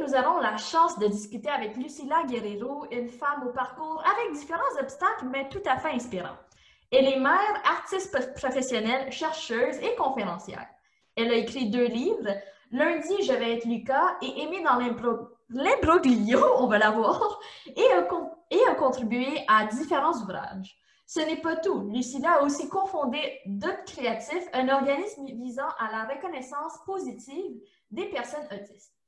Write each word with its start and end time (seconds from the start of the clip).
nous 0.00 0.14
avons 0.14 0.38
la 0.38 0.56
chance 0.56 0.98
de 0.98 1.06
discuter 1.06 1.50
avec 1.50 1.76
Lucilla 1.76 2.24
Guerrero, 2.26 2.86
une 2.90 3.08
femme 3.08 3.46
au 3.46 3.52
parcours 3.52 4.02
avec 4.06 4.32
différents 4.32 4.80
obstacles, 4.80 5.26
mais 5.30 5.48
tout 5.48 5.62
à 5.66 5.76
fait 5.76 5.90
inspirant. 5.90 6.36
Elle 6.90 7.06
est 7.06 7.20
mère, 7.20 7.62
artiste 7.64 8.34
professionnelle, 8.34 9.12
chercheuse 9.12 9.76
et 9.76 9.94
conférencière. 9.96 10.66
Elle 11.16 11.30
a 11.30 11.36
écrit 11.36 11.70
deux 11.70 11.86
livres, 11.86 12.30
Lundi, 12.72 13.22
je 13.22 13.32
vais 13.32 13.56
être 13.56 13.66
Lucas 13.66 14.16
et 14.22 14.42
Aimer 14.42 14.62
dans 14.62 14.78
l'imbroglio, 15.50 16.40
on 16.58 16.66
va 16.66 16.78
la 16.78 16.90
voir, 16.92 17.38
et 17.66 18.66
a, 18.68 18.74
contribué 18.74 19.44
à 19.48 19.66
différents 19.66 20.14
ouvrages. 20.14 20.78
Ce 21.06 21.20
n'est 21.20 21.40
pas 21.40 21.56
tout. 21.56 21.90
Lucilla 21.92 22.38
a 22.38 22.42
aussi 22.42 22.68
confondé 22.68 23.40
Dot 23.46 23.84
Créatif, 23.86 24.44
un 24.52 24.68
organisme 24.68 25.26
visant 25.26 25.68
à 25.78 25.90
la 25.90 26.04
reconnaissance 26.04 26.78
positive 26.86 27.60
des 27.90 28.06
personnes 28.06 28.46
autistes. 28.52 28.99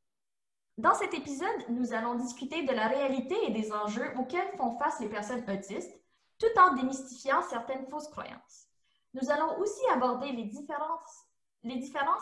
Dans 0.79 0.95
cet 0.95 1.13
épisode, 1.13 1.69
nous 1.69 1.93
allons 1.93 2.15
discuter 2.15 2.63
de 2.63 2.73
la 2.73 2.89
réalité 2.89 3.37
et 3.47 3.51
des 3.51 3.73
enjeux 3.73 4.11
auxquels 4.19 4.57
font 4.57 4.79
face 4.79 5.01
les 5.01 5.09
personnes 5.09 5.45
autistes, 5.49 6.01
tout 6.39 6.59
en 6.59 6.75
démystifiant 6.75 7.43
certaines 7.43 7.87
fausses 7.87 8.09
croyances. 8.09 8.69
Nous 9.13 9.31
allons 9.31 9.59
aussi 9.59 9.83
aborder 9.93 10.33
les 10.33 10.45
différences, 10.45 11.27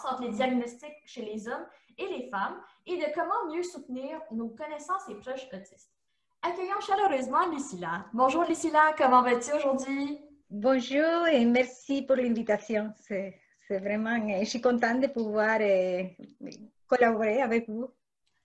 entre 0.04 0.23
les 0.23 0.30
diagnostics 0.30 1.02
chez 1.06 1.24
les 1.24 1.46
hommes 1.46 1.64
et 1.96 2.09
les 2.09 2.28
femmes 2.28 2.60
et 2.86 2.96
de 2.96 3.06
comment 3.14 3.54
mieux 3.54 3.62
soutenir 3.62 4.20
nos 4.32 4.48
connaissances 4.48 5.09
et 5.09 5.14
proches 5.14 5.46
autistes. 5.52 5.92
Accueillons 6.42 6.80
chaleureusement 6.80 7.46
Lucilla. 7.51 8.06
Bonjour 8.12 8.45
Lucilla, 8.45 8.95
comment 8.98 9.23
vas-tu 9.23 9.52
aujourd'hui? 9.52 10.18
Bonjour 10.51 11.28
et 11.28 11.45
merci 11.45 12.02
pour 12.02 12.16
l'invitation. 12.16 12.92
C'est 12.98 13.38
vraiment, 13.70 14.18
je 14.40 14.45
suis 14.45 14.60
contente 14.60 15.01
de 15.01 15.07
pouvoir 15.07 15.59
euh, 15.60 16.02
collaborer 16.88 17.40
avec 17.40 17.68
vous. 17.68 17.88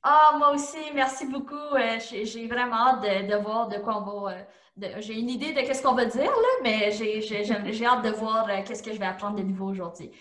Ah, 0.08 0.36
moi 0.38 0.52
aussi, 0.52 0.78
merci 0.94 1.26
beaucoup. 1.26 1.56
Euh, 1.56 1.98
j'ai 2.00 2.48
vraiment 2.48 2.76
hâte 2.76 3.02
de, 3.28 3.36
voir 3.38 3.68
de 3.68 3.78
quoi 3.78 3.98
on 3.98 4.22
va. 4.22 4.34
Euh, 4.34 4.90
j'ai 5.00 5.16
une 5.20 5.32
idée 5.32 5.52
de 5.52 5.74
ce 5.74 5.82
qu'on 5.82 5.96
va 5.96 6.06
dire, 6.06 6.30
là, 6.30 6.48
mais 6.62 6.92
j'ai 6.92 7.86
hâte 7.88 8.04
de 8.04 8.12
voir 8.12 8.48
euh, 8.48 8.62
qu'est-ce 8.64 8.84
que 8.84 8.94
je 8.94 9.00
vais 9.00 9.08
apprendre 9.08 9.38
de 9.38 9.42
nouveau 9.42 9.66
aujourd'hui. 9.66 10.12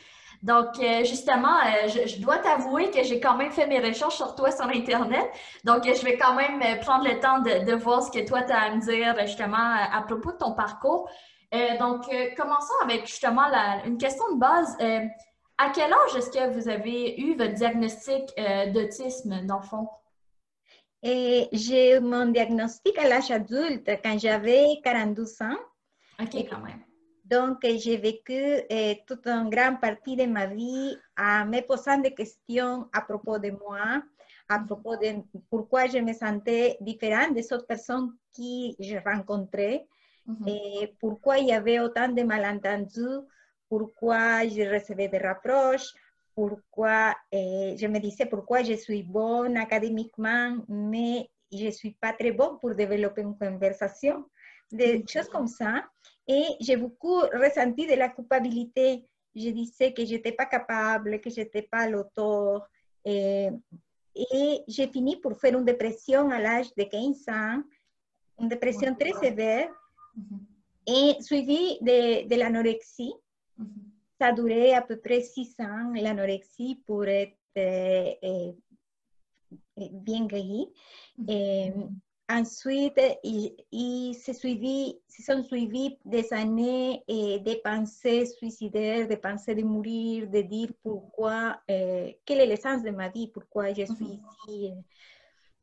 Donc, 0.43 0.77
justement, 1.05 1.57
je, 1.87 2.21
dois 2.21 2.39
t'avouer 2.39 2.91
que 2.91 3.03
j'ai 3.03 3.21
quand 3.21 3.37
même 3.37 3.51
fait 3.51 3.67
mes 3.67 3.81
recherches 3.81 4.17
sur 4.17 4.35
toi 4.35 4.51
sur 4.51 4.67
Internet. 4.67 5.31
Donc, 5.65 5.85
je 5.85 6.05
vais 6.05 6.17
quand 6.19 6.35
même 6.35 6.61
prendre 6.81 7.05
le 7.05 7.19
temps 7.21 7.41
de, 7.41 7.75
voir 7.75 8.03
ce 8.03 8.11
que 8.11 8.27
toi, 8.27 8.43
tu 8.43 8.53
as 8.53 8.61
à 8.63 8.71
me 8.75 8.81
dire 8.81 9.15
justement 9.21 9.75
à 9.91 10.03
propos 10.03 10.33
de 10.33 10.37
ton 10.37 10.53
parcours. 10.53 11.09
donc, 11.79 12.05
commençons 12.37 12.75
avec 12.83 13.07
justement 13.07 13.45
une 13.87 13.97
question 13.97 14.25
de 14.35 14.39
base. 14.39 14.77
À 15.57 15.71
quel 15.71 15.93
âge 15.93 16.17
est-ce 16.17 16.31
que 16.31 16.53
vous 16.53 16.69
avez 16.69 17.21
eu 17.21 17.37
votre 17.37 17.55
diagnostic 17.55 18.33
euh, 18.39 18.71
d'autisme, 18.73 19.47
dans 19.47 19.59
le 19.59 19.63
fond? 19.63 19.89
J'ai 21.03 21.97
eu 21.97 22.01
mon 22.01 22.27
diagnostic 22.27 22.99
à 22.99 23.09
l'âge 23.09 23.31
adulte 23.31 23.89
quand 24.03 24.19
j'avais 24.19 24.81
42 24.83 25.43
ans. 25.43 25.57
OK, 26.21 26.35
quand 26.51 26.61
même. 26.61 26.83
Donc, 27.25 27.59
j'ai 27.63 27.97
vécu 27.97 28.35
euh, 28.35 28.95
toute 29.07 29.27
une 29.27 29.49
grande 29.49 29.81
partie 29.81 30.17
de 30.17 30.27
ma 30.27 30.47
vie 30.47 30.97
en 31.19 31.47
me 31.47 31.61
posant 31.61 31.99
des 31.99 32.15
questions 32.15 32.89
à 32.93 33.01
propos 33.03 33.39
de 33.39 33.51
moi, 33.51 34.03
à 34.49 34.59
propos 34.59 34.97
de 34.97 35.23
pourquoi 35.51 35.87
je 35.87 35.99
me 35.99 36.13
sentais 36.13 36.77
différente 36.81 37.35
des 37.35 37.51
autres 37.53 37.67
personnes 37.67 38.13
que 38.37 38.75
je 38.79 38.97
rencontrais, 39.05 39.87
et 40.47 40.95
pourquoi 41.01 41.39
il 41.39 41.49
y 41.49 41.53
avait 41.53 41.81
autant 41.81 42.09
de 42.09 42.23
malentendus 42.23 43.27
pourquoi 43.75 44.47
je 44.47 44.63
recevais 44.73 45.09
des 45.09 45.19
reproches, 45.19 45.93
pourquoi 46.33 47.13
eh, 47.33 47.75
je 47.77 47.87
me 47.89 47.99
disais 47.99 48.27
pourquoi 48.27 48.63
je 48.63 48.75
suis 48.75 49.03
bonne 49.03 49.57
académiquement, 49.57 50.59
mais 50.69 51.29
je 51.51 51.67
ne 51.67 51.71
suis 51.73 51.91
pas 51.91 52.13
très 52.13 52.31
bonne 52.31 52.57
pour 52.61 52.73
développer 52.77 53.23
une 53.23 53.37
conversation, 53.37 54.27
des 54.71 55.05
choses 55.09 55.29
comme 55.29 55.49
ça. 55.49 55.85
Et 56.29 56.45
j'ai 56.61 56.77
beaucoup 56.77 57.19
ressenti 57.19 57.85
de 57.89 57.95
la 57.95 58.11
culpabilité. 58.11 59.05
Je 59.35 59.51
disais 59.51 59.93
que 59.93 60.05
je 60.05 60.13
n'étais 60.13 60.33
pas 60.33 60.47
capable, 60.47 61.21
que 61.21 61.31
je 61.31 61.41
n'étais 61.41 61.63
pas 61.63 61.89
l'auteur. 61.89 62.69
Et, 63.05 63.49
et 64.15 64.61
j'ai 64.69 64.87
fini 64.87 65.17
pour 65.17 65.37
faire 65.41 65.59
une 65.59 65.65
dépression 65.65 66.31
à 66.31 66.39
l'âge 66.39 66.73
de 66.77 66.85
15 66.85 67.29
ans, 67.29 67.63
une 68.39 68.49
dépression 68.49 68.95
très 68.95 69.15
sévère, 69.15 69.69
et 70.87 71.17
suivie 71.21 71.79
de, 71.81 72.29
de 72.29 72.37
l'anorexie. 72.37 73.15
Ça 74.21 74.29
a 74.29 74.33
duré 74.33 74.75
à 74.75 74.83
peu 74.83 74.97
près 74.97 75.21
six 75.21 75.55
ans, 75.61 75.93
l'anorexie, 75.95 76.83
pour 76.87 77.05
être 77.07 77.37
euh, 77.57 78.53
bien 79.77 80.27
guérie. 80.27 80.69
Ensuite, 82.29 82.99
il, 83.23 84.15
se, 84.15 84.33
sont 84.33 85.43
suivis 85.43 85.99
des 86.07 86.33
années 86.33 87.05
et 87.07 87.39
des 87.41 87.57
pensées 87.57 88.25
suicidaires, 88.25 89.07
des 89.07 89.19
pensées 89.19 89.55
de 89.55 89.63
mourir, 89.63 90.27
de 90.31 90.41
dire 90.41 90.71
pourquoi, 90.83 91.61
euh, 91.71 92.11
quel 92.25 92.41
est 92.41 92.47
l'essence 92.47 92.83
de 92.83 92.91
ma 92.91 93.11
vie, 93.11 93.29
pourquoi 93.29 93.75
je 93.75 93.85
suis 93.85 94.21
ici. 94.49 94.73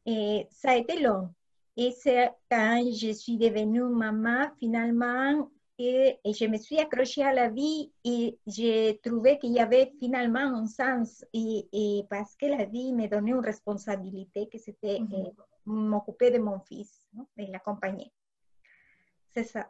Et 0.06 0.48
ça 0.52 0.72
a 0.72 0.76
été 0.78 1.00
long. 1.00 1.34
Et 1.78 1.92
c'est 1.92 2.30
quand 2.50 2.84
je 2.94 3.12
suis 3.12 3.38
devenue 3.38 3.84
maman, 3.86 4.52
finalement, 4.60 5.50
et, 5.82 6.20
je 6.26 6.46
me 6.46 6.58
suis 6.58 6.80
accrochée 6.80 7.24
à 7.24 7.34
la 7.34 7.50
vie 7.50 7.92
et 8.04 8.38
j'ai 8.48 9.00
trouvé 9.04 9.38
qu'il 9.40 9.52
y 9.52 9.60
avait 9.60 9.92
finalement 10.00 10.40
un 10.40 10.66
sens 10.66 11.26
et, 11.34 11.68
et, 11.74 12.04
parce 12.10 12.36
que 12.36 12.46
la 12.46 12.66
vie 12.66 12.94
me 12.94 13.08
donnait 13.08 13.32
une 13.32 13.46
responsabilité 13.46 14.48
que 14.48 14.58
c'était 14.58 15.00
euh, 15.00 15.30
m'occuper 15.66 16.32
de 16.32 16.40
mon 16.40 16.60
fils 16.60 17.08
et 17.38 17.48
l'accompagner. 17.48 18.12
C'est 19.34 19.44
ça. 19.44 19.70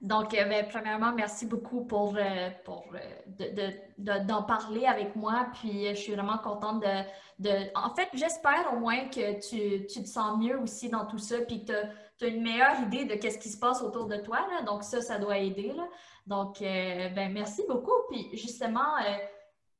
Donc, 0.00 0.32
euh, 0.32 0.44
ben, 0.44 0.66
premièrement, 0.68 1.12
merci 1.12 1.44
beaucoup 1.44 1.84
pour, 1.84 2.16
euh, 2.16 2.50
pour 2.64 2.86
d'en 3.98 4.42
parler 4.44 4.86
avec 4.86 5.16
moi. 5.16 5.48
Puis, 5.54 5.88
je 5.88 5.94
suis 5.94 6.14
vraiment 6.14 6.38
contente 6.38 6.84
de. 7.38 7.76
en 7.76 7.94
fait, 7.94 8.08
j'espère 8.14 8.72
au 8.72 8.76
moins 8.76 9.08
que 9.08 9.40
tu, 9.40 9.86
tu, 9.86 10.02
te 10.02 10.08
sens 10.08 10.38
mieux 10.38 10.56
aussi 10.60 10.88
dans 10.88 11.04
tout 11.04 11.18
ça, 11.18 11.40
puis 11.40 11.64
que 11.64 11.72
tu 12.18 12.24
as 12.24 12.28
une 12.28 12.42
meilleure 12.42 12.80
idée 12.80 13.04
de 13.04 13.14
qu'est-ce 13.14 13.38
qui 13.38 13.48
se 13.48 13.58
passe 13.58 13.82
autour 13.82 14.06
de 14.06 14.16
toi. 14.16 14.40
Là. 14.50 14.62
Donc, 14.62 14.82
ça, 14.82 15.00
ça 15.00 15.18
doit 15.18 15.38
aider. 15.38 15.72
Là. 15.72 15.88
Donc, 16.26 16.60
euh, 16.60 17.08
ben, 17.10 17.32
merci 17.32 17.62
beaucoup. 17.68 17.92
Puis, 18.10 18.28
justement, 18.36 18.96
euh, 18.98 19.16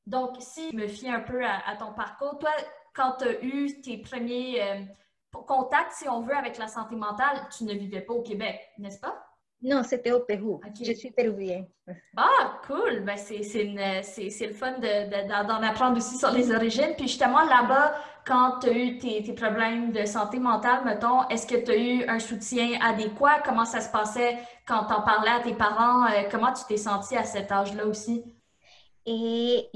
donc, 0.07 0.37
si 0.41 0.71
je 0.71 0.77
me 0.77 0.87
fie 0.87 1.09
un 1.09 1.21
peu 1.21 1.45
à, 1.45 1.77
ton 1.79 1.93
parcours, 1.93 2.39
toi, 2.39 2.51
quand 2.95 3.17
tu 3.19 3.25
as 3.25 3.43
eu 3.43 3.81
tes 3.81 3.99
premiers 3.99 4.63
euh, 4.63 4.83
contacts, 5.33 5.93
si 5.93 6.09
on 6.09 6.23
veut, 6.23 6.37
avec 6.37 6.59
la 6.59 6.69
santé 6.69 6.97
mentale, 6.97 7.49
tu 7.57 7.65
ne 7.65 7.75
vivais 7.75 8.01
pas 8.01 8.15
au 8.15 8.23
Québec, 8.23 8.61
n'est-ce 8.79 9.01
pas? 9.01 9.28
Non, 9.61 9.83
c'était 9.83 10.13
au 10.13 10.21
Pérou. 10.21 10.61
Je 10.81 10.93
suis 10.93 11.11
péruvienne. 11.11 11.67
Ah, 12.17 12.61
cool! 12.67 13.01
Ben, 13.05 13.17
c'est 13.17 13.41
le 13.41 14.53
fun 14.53 14.79
d'en 14.79 15.63
apprendre 15.63 15.97
aussi 15.97 16.17
sur 16.17 16.31
les 16.31 16.55
origines. 16.55 16.95
Puis 16.97 17.09
justement, 17.09 17.43
là-bas, 17.45 17.95
quand 18.25 18.61
tu 18.61 18.69
as 18.69 18.73
eu 18.73 18.99
tes, 18.99 19.33
problèmes 19.33 19.91
de 19.91 20.05
santé 20.05 20.39
mentale, 20.39 20.85
mettons, 20.85 21.27
est-ce 21.29 21.47
que 21.47 21.57
tu 21.57 21.71
as 21.73 21.77
eu 21.77 22.05
un 22.09 22.21
soutien 22.21 22.79
adéquat? 22.81 23.41
Comment 23.45 23.65
ça 23.65 23.81
se 23.81 23.91
passait 23.91 24.39
quand 24.67 24.85
tu 24.85 24.93
en 24.93 25.03
parlais 25.03 25.31
à 25.31 25.41
tes 25.41 25.55
parents? 25.55 26.07
Euh, 26.07 26.29
comment 26.31 26.53
tu 26.53 26.63
t'es 26.69 26.77
sentie 26.77 27.17
à 27.17 27.25
cet 27.25 27.51
âge-là 27.51 27.87
aussi? 27.87 28.25
Et 29.05 29.69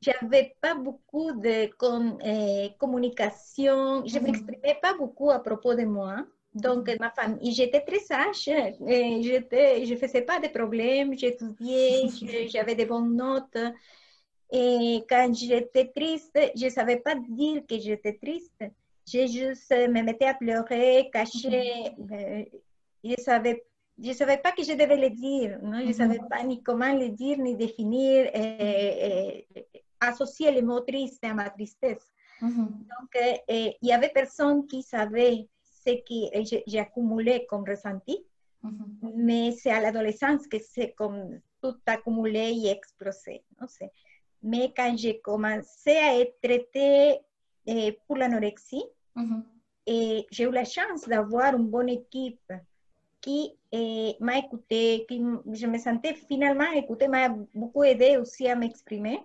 j'avais 0.00 0.56
pas 0.62 0.74
beaucoup 0.74 1.32
de 1.32 1.68
euh, 1.82 2.68
communication. 2.78 4.06
Je 4.06 4.14
ne 4.14 4.20
mhm. 4.20 4.26
m'exprimais 4.26 4.78
pas 4.80 4.94
beaucoup 4.94 5.30
à 5.30 5.40
propos 5.40 5.74
de 5.74 5.84
moi. 5.84 6.24
Donc, 6.52 6.90
ma 6.98 7.10
famille, 7.10 7.52
j'étais 7.52 7.80
très 7.80 8.00
sage, 8.00 8.48
et 8.48 9.22
je 9.22 9.92
ne 9.92 9.96
faisais 9.96 10.22
pas 10.22 10.40
de 10.40 10.48
problèmes, 10.48 11.16
j'étudiais, 11.16 12.08
j'avais 12.48 12.74
de 12.74 12.84
bonnes 12.84 13.14
notes. 13.14 13.58
Et 14.52 15.04
quand 15.08 15.32
j'étais 15.32 15.92
triste, 15.94 16.36
je 16.56 16.64
ne 16.64 16.70
savais 16.70 16.96
pas 16.96 17.14
dire 17.14 17.62
que 17.68 17.78
j'étais 17.78 18.14
triste. 18.14 18.64
Je 19.06 19.26
juste 19.26 19.70
me 19.70 20.02
mettais 20.02 20.26
à 20.26 20.34
pleurer, 20.34 21.08
caché. 21.12 21.92
Euh, 22.10 22.44
je 23.04 23.10
ne 23.10 23.16
savais, 23.16 23.64
je 24.02 24.12
savais 24.12 24.38
pas 24.38 24.50
que 24.50 24.64
je 24.64 24.72
devais 24.72 24.96
le 24.96 25.10
dire. 25.10 25.58
Non? 25.62 25.80
Je 25.80 25.86
ne 25.86 25.92
savais 25.92 26.20
pas 26.28 26.42
ni 26.42 26.62
comment 26.62 26.92
le 26.92 27.10
dire, 27.10 27.38
ni 27.38 27.54
définir, 27.54 28.28
et, 28.34 29.46
associer 30.00 30.50
les 30.50 30.62
mots 30.62 30.80
tristes 30.80 31.22
à 31.24 31.32
ma 31.32 31.48
tristesse. 31.48 32.10
Donc, 32.42 33.38
il 33.48 33.76
y 33.82 33.92
avait 33.92 34.08
personne 34.08 34.66
qui 34.66 34.82
savait 34.82 35.46
ce 35.84 35.90
que 35.90 36.62
j'ai 36.66 36.78
accumulé 36.78 37.46
comme 37.48 37.64
ressenti, 37.68 38.18
mais 39.16 39.52
c'est 39.52 39.70
à 39.70 39.80
l'adolescence 39.80 40.46
que 40.46 40.58
c'est 40.58 40.92
comme 40.92 41.40
tout 41.62 41.76
accumulé 41.86 42.52
et 42.64 42.70
explosé. 42.70 43.42
Non. 43.60 43.66
Mais 44.42 44.72
quand 44.74 44.96
j'ai 44.96 45.20
commencé 45.20 45.90
à 45.90 46.18
être 46.18 46.40
traitée 46.42 47.18
eh, 47.66 47.92
pour 48.06 48.16
l'anorexie, 48.16 48.84
et 49.86 50.26
j'ai 50.30 50.44
eu 50.44 50.50
la 50.50 50.64
chance 50.64 51.08
d'avoir 51.08 51.56
une 51.56 51.66
bonne 51.66 51.88
équipe 51.88 52.52
qui 53.20 53.52
eh, 53.72 54.16
m'a 54.20 54.38
écouté, 54.38 55.04
qui 55.08 55.22
je 55.52 55.66
me 55.66 55.78
sentais 55.78 56.14
finalement 56.14 56.70
écoutée, 56.72 57.08
m'a 57.08 57.28
beaucoup 57.54 57.84
aidé 57.84 58.16
aussi 58.16 58.46
à 58.48 58.56
m'exprimer. 58.56 59.20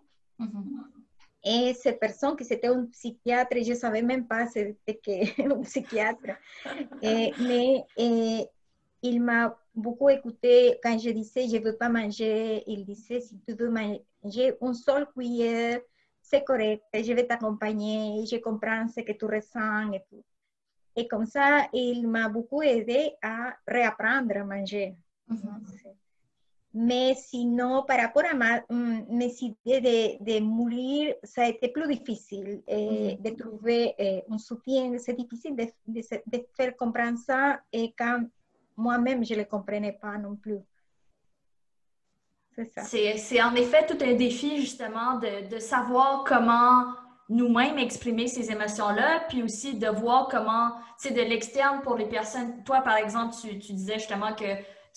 Cette 1.74 2.00
personne 2.00 2.36
qui 2.36 2.44
c'était 2.44 2.68
un 2.68 2.86
psychiatre, 2.86 3.56
je 3.62 3.70
ne 3.72 3.76
savais 3.76 4.02
même 4.02 4.26
pas 4.26 4.48
c'était 4.48 5.34
un 5.40 5.62
psychiatre, 5.62 6.38
et, 7.02 7.32
mais 7.40 7.84
et, 7.98 8.48
il 9.02 9.22
m'a 9.22 9.56
beaucoup 9.76 10.10
écouté 10.10 10.80
quand 10.82 10.98
je 10.98 11.12
disais 11.12 11.48
je 11.48 11.58
ne 11.58 11.64
veux 11.64 11.78
pas 11.78 11.90
manger. 11.90 12.64
Il 12.66 12.86
disait 12.86 13.22
si 13.22 13.40
tu 13.48 13.54
veux 13.54 13.70
manger 13.70 14.56
une 14.60 14.74
seule 14.74 15.08
cuillère, 15.12 15.80
c'est 16.22 16.44
correct, 16.44 16.84
je 16.94 17.14
vais 17.14 17.28
t'accompagner, 17.28 18.26
je 18.26 18.38
comprends 18.38 18.88
ce 18.88 19.02
que 19.02 19.12
tu 19.12 19.26
ressens 19.26 19.92
et 19.94 20.02
tout. 20.10 20.24
Et 20.96 21.08
comme 21.08 21.26
ça, 21.26 21.68
il 21.74 22.08
m'a 22.08 22.30
beaucoup 22.30 22.64
aidé 22.64 23.12
à 23.22 23.54
réapprendre 23.68 24.38
à 24.38 24.44
manger. 24.44 24.96
Mais 26.78 27.16
sinon, 27.16 27.84
par 27.88 28.02
rapport 28.02 28.26
à 28.30 28.34
ma, 28.34 28.60
mm, 28.70 29.06
mes 29.10 29.34
idées 29.42 29.80
de, 30.20 30.24
de, 30.26 30.40
mourir, 30.42 31.16
ça 31.24 31.44
a 31.44 31.48
été 31.48 31.70
plus 31.70 31.88
difficile 31.88 32.62
eh, 32.68 33.16
de 33.18 33.30
trouver 33.30 33.96
eh, 33.98 34.24
un 34.30 34.38
soutien. 34.38 34.94
C'est 34.98 35.14
difficile 35.14 35.56
de, 35.56 35.64
de, 35.88 36.02
de, 36.02 36.46
faire 36.54 36.76
comprendre 36.76 37.18
ça 37.18 37.62
et 37.72 37.94
quand 37.98 38.20
moi-même, 38.76 39.24
je 39.24 39.36
ne 39.36 39.40
le 39.40 39.46
comprenais 39.46 39.94
pas 39.94 40.18
non 40.18 40.36
plus. 40.36 40.60
C'est 42.84 43.42
en 43.42 43.56
effet 43.56 43.86
tout 43.86 43.98
un 44.02 44.14
défi, 44.14 44.60
justement, 44.60 45.18
de, 45.20 45.48
de 45.48 45.60
savoir 45.60 46.26
comment 46.26 46.94
nous-mêmes 47.30 47.78
exprimer 47.78 48.28
ces 48.28 48.52
émotions-là, 48.52 49.26
puis 49.30 49.42
aussi 49.44 49.76
de 49.76 49.88
voir 49.88 50.28
comment, 50.30 50.72
sais, 50.98 51.12
de 51.12 51.22
l'externe 51.22 51.82
pour 51.82 51.96
les 51.96 52.06
personnes. 52.06 52.64
Toi, 52.66 52.82
par 52.82 52.98
exemple, 52.98 53.34
tu, 53.42 53.58
tu, 53.60 53.72
disais 53.72 53.96
justement 53.96 54.34
que 54.36 54.46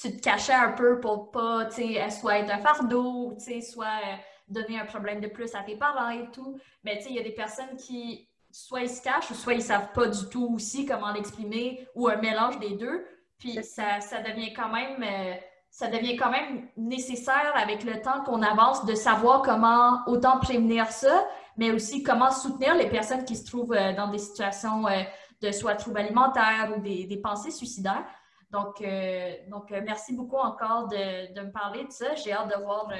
tu 0.00 0.16
te 0.16 0.22
cachais 0.22 0.54
un 0.54 0.72
peu 0.72 1.00
pour 1.00 1.30
pas, 1.30 1.66
tu 1.66 1.94
sais, 1.94 2.10
soit 2.10 2.38
être 2.38 2.50
un 2.50 2.58
fardeau, 2.58 3.34
tu 3.34 3.44
sais, 3.44 3.60
soit 3.60 3.86
euh, 3.86 4.16
donner 4.48 4.78
un 4.78 4.86
problème 4.86 5.20
de 5.20 5.28
plus 5.28 5.54
à 5.54 5.62
tes 5.62 5.76
parents 5.76 6.10
et 6.10 6.30
tout. 6.30 6.58
Mais 6.84 6.98
tu 6.98 7.04
sais, 7.04 7.10
il 7.10 7.16
y 7.16 7.20
a 7.20 7.24
des 7.24 7.34
personnes 7.34 7.76
qui, 7.76 8.28
soit 8.50 8.82
ils 8.82 8.90
se 8.90 9.02
cachent, 9.02 9.30
ou 9.30 9.34
soit 9.34 9.54
ils 9.54 9.62
savent 9.62 9.92
pas 9.92 10.06
du 10.06 10.28
tout 10.28 10.54
aussi 10.54 10.86
comment 10.86 11.12
l'exprimer, 11.12 11.86
ou 11.94 12.08
un 12.08 12.16
mélange 12.16 12.58
des 12.58 12.76
deux. 12.76 13.04
Puis 13.38 13.62
ça, 13.62 14.00
ça 14.00 14.20
devient 14.22 14.52
quand 14.52 14.70
même... 14.70 15.02
Euh, 15.02 15.34
ça 15.70 15.88
devient 15.88 16.16
quand 16.16 16.30
même 16.30 16.66
nécessaire 16.76 17.52
avec 17.54 17.84
le 17.84 18.00
temps 18.00 18.24
qu'on 18.24 18.42
avance 18.42 18.84
de 18.84 18.94
savoir 18.94 19.42
comment 19.42 20.00
autant 20.06 20.38
prévenir 20.38 20.90
ça, 20.90 21.26
mais 21.56 21.70
aussi 21.70 22.02
comment 22.02 22.30
soutenir 22.30 22.74
les 22.74 22.88
personnes 22.88 23.24
qui 23.24 23.36
se 23.36 23.44
trouvent 23.44 23.74
euh, 23.74 23.92
dans 23.94 24.08
des 24.08 24.18
situations 24.18 24.86
euh, 24.88 25.02
de 25.42 25.52
soit 25.52 25.76
troubles 25.76 25.98
alimentaires 25.98 26.72
ou 26.76 26.80
des, 26.80 27.20
pensées 27.22 27.50
suicidaires. 27.50 28.04
Donc, 28.50 28.80
euh, 28.80 29.34
donc 29.48 29.70
merci 29.70 30.14
beaucoup 30.14 30.38
encore 30.38 30.88
de, 30.88 31.40
me 31.40 31.50
parler 31.50 31.84
de 31.84 31.92
ça. 31.92 32.14
J'ai 32.14 32.32
hâte 32.32 32.48
de 32.48 32.62
voir 32.62 32.90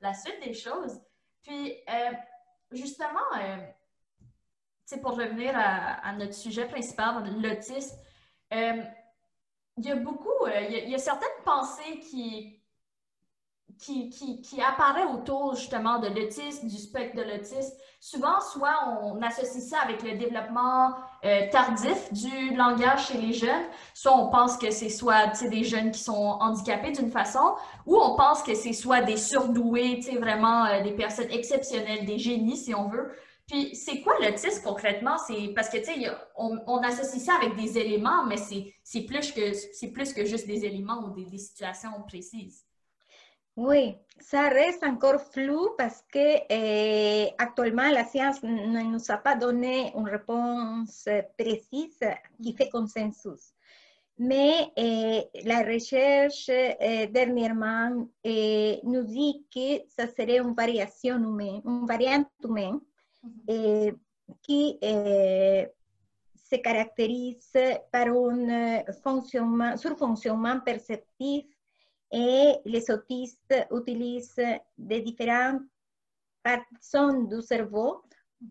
la 0.00 0.14
suite 0.14 0.42
des 0.44 0.54
choses. 0.54 1.00
Puis, 1.42 1.76
justement, 2.72 3.30
pour 5.02 5.16
revenir 5.16 5.52
à, 5.56 6.12
notre 6.12 6.34
sujet 6.34 6.66
principal, 6.66 7.24
l'autisme, 7.40 7.96
il 9.78 9.86
y 9.86 9.90
a 9.90 9.96
beaucoup, 9.96 10.46
euh, 10.46 10.60
il, 10.68 10.90
y 10.90 10.94
a, 10.94 10.98
certaines 10.98 11.28
pensées 11.44 12.00
qui, 12.00 12.57
qui, 13.78 14.10
qui, 14.10 14.60
apparaissent 14.60 15.10
autour 15.12 15.54
justement 15.54 15.98
de 15.98 16.08
l'autisme, 16.08 16.66
du 16.66 16.76
spectre 16.76 17.16
de 17.16 17.22
l'autisme. 17.22 17.72
Souvent, 18.00 18.40
soit 18.40 18.74
on 19.02 19.20
associe 19.22 19.64
ça 19.64 19.78
avec 19.78 20.02
le 20.02 20.16
développement 20.16 20.94
euh, 21.24 21.48
tardif 21.50 22.12
du 22.12 22.54
langage 22.54 23.08
chez 23.08 23.18
les 23.18 23.32
jeunes, 23.32 23.64
soit 23.94 24.16
on 24.16 24.30
pense 24.30 24.56
que 24.56 24.70
c'est 24.70 24.88
soit 24.88 25.26
des 25.48 25.64
jeunes 25.64 25.90
qui 25.90 26.00
sont 26.00 26.38
handicapés 26.40 26.92
d'une 26.92 27.10
façon, 27.10 27.54
ou 27.86 27.96
on 27.96 28.16
pense 28.16 28.42
que 28.42 28.54
c'est 28.54 28.72
soit 28.72 29.00
des 29.02 29.16
surdoués, 29.16 30.00
vraiment 30.20 30.66
euh, 30.66 30.82
des 30.82 30.92
personnes 30.92 31.30
exceptionnelles, 31.30 32.04
des 32.04 32.18
génies 32.18 32.56
si 32.56 32.74
on 32.74 32.88
veut. 32.88 33.12
Puis, 33.48 33.74
c'est 33.74 34.02
quoi 34.02 34.14
l'autisme 34.20 34.62
concrètement? 34.62 35.16
C'est 35.26 35.52
parce 35.54 35.70
que, 35.70 35.78
tu 35.78 35.84
sais, 35.84 36.10
on, 36.36 36.58
on, 36.66 36.76
associe 36.78 37.22
ça 37.22 37.34
avec 37.34 37.56
des 37.56 37.78
éléments, 37.78 38.26
mais 38.26 38.36
c'est 38.36 39.00
plus, 39.02 39.32
que, 39.32 39.86
plus 39.92 40.12
que 40.12 40.26
juste 40.26 40.46
des 40.46 40.66
éléments 40.66 41.02
ou 41.04 41.14
des, 41.14 41.24
des, 41.24 41.38
situations 41.38 41.90
précises. 42.06 42.67
Oui, 43.60 43.96
ça 44.20 44.48
reste 44.50 44.84
encore 44.84 45.20
flou 45.20 45.70
parce 45.76 46.04
que 46.12 46.44
eh, 46.48 47.34
actuellement 47.38 47.90
la 47.90 48.04
science 48.04 48.40
ne 48.44 48.82
nous 48.84 49.10
a 49.10 49.16
pas 49.16 49.34
consensus. 52.70 53.52
Mais 54.16 54.70
eh, 54.76 55.24
la 55.44 55.64
recherche 55.64 56.48
eh, 56.48 57.08
dernièrement 57.08 58.06
nous 58.84 59.04
que 59.52 59.82
ça 59.88 60.06
serait 60.06 60.38
une 60.38 60.54
variation 60.54 61.16
humaine, 61.16 61.60
une 61.64 61.84
variante 61.84 62.28
humaine 62.44 62.78
eh, 63.48 63.92
qui 64.40 64.78
eh, 64.80 65.66
se 66.48 66.56
caractérise 66.60 67.52
par 67.90 68.06
un 68.06 68.48
euh, 68.48 68.92
fonctionnement, 69.02 69.76
surfonctionnement 69.76 70.60
et 72.10 72.54
les 72.64 72.90
autistes 72.90 73.54
utilisent 73.70 74.40
des 74.76 75.00
différentes 75.00 75.62
parties 76.42 77.26
du 77.28 77.42
cerveau 77.42 78.02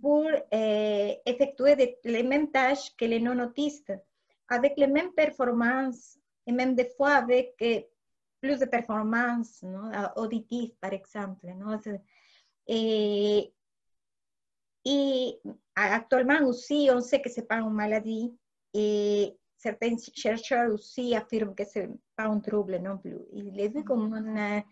pour 0.01 0.29
eh, 0.51 1.19
effectuer 1.25 1.97
les 2.03 2.23
mêmes 2.23 2.51
tâches 2.51 2.95
que 2.95 3.05
les 3.05 3.19
non-autistes, 3.19 3.93
avec 4.49 4.73
les 4.77 4.87
mêmes 4.87 5.13
performances 5.13 6.17
et 6.45 6.51
même 6.51 6.75
des 6.75 6.89
fois 6.95 7.11
avec 7.11 7.55
plus 8.41 8.59
de 8.59 8.65
performances 8.65 9.63
auditives, 10.15 10.75
par 10.79 10.93
exemple. 10.93 11.47
Et, 12.67 13.53
et 14.85 15.39
actuellement 15.75 16.45
aussi, 16.47 16.89
on 16.91 17.01
sait 17.01 17.21
que 17.21 17.29
ce 17.29 17.39
n'est 17.39 17.47
pas 17.47 17.57
une 17.57 17.73
maladie 17.73 18.37
certains 19.57 19.95
chercheurs 20.15 20.71
aussi 20.71 21.15
affirment 21.15 21.55
que 21.55 21.65
ce 21.65 21.79
n'est 21.79 21.99
pas 22.15 22.25
un 22.25 22.39
trouble 22.39 22.77
non 22.77 22.97
plus. 22.97 23.17
Il 23.33 23.59
est 23.59 23.69
vu 23.69 23.83
comme 23.83 24.13
une, 24.13 24.63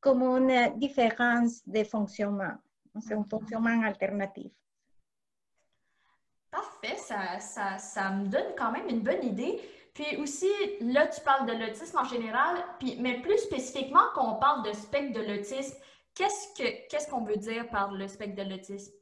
comme 0.00 0.22
une 0.22 0.78
différence 0.78 1.62
de 1.66 1.84
fonctionnement. 1.84 2.54
C'est 3.00 3.14
un 3.14 3.24
fonctionnement 3.24 3.82
alternatif. 3.82 4.50
Parfait, 6.50 6.96
ça, 6.96 7.38
ça, 7.38 7.78
ça, 7.78 8.10
me 8.10 8.26
donne 8.26 8.54
quand 8.58 8.72
même 8.72 8.88
une 8.88 9.02
bonne 9.02 9.22
idée. 9.22 9.60
Puis 9.94 10.16
aussi, 10.16 10.48
là, 10.80 11.06
tu 11.06 11.20
parles 11.20 11.46
de 11.46 11.52
l'autisme 11.52 11.98
en 11.98 12.04
général, 12.04 12.56
puis, 12.78 12.96
mais 12.98 13.20
plus 13.20 13.38
spécifiquement, 13.38 14.02
quand 14.14 14.36
on 14.36 14.40
parle 14.40 14.64
de 14.64 14.72
spectre 14.72 15.12
de 15.12 15.24
l'autisme, 15.24 15.76
qu'est-ce 16.14 17.08
qu'on 17.08 17.24
veut 17.24 17.36
dire 17.36 17.68
par 17.70 17.92
le 17.92 18.08
spectre 18.08 18.42
de 18.42 18.50
l'autisme? 18.50 18.92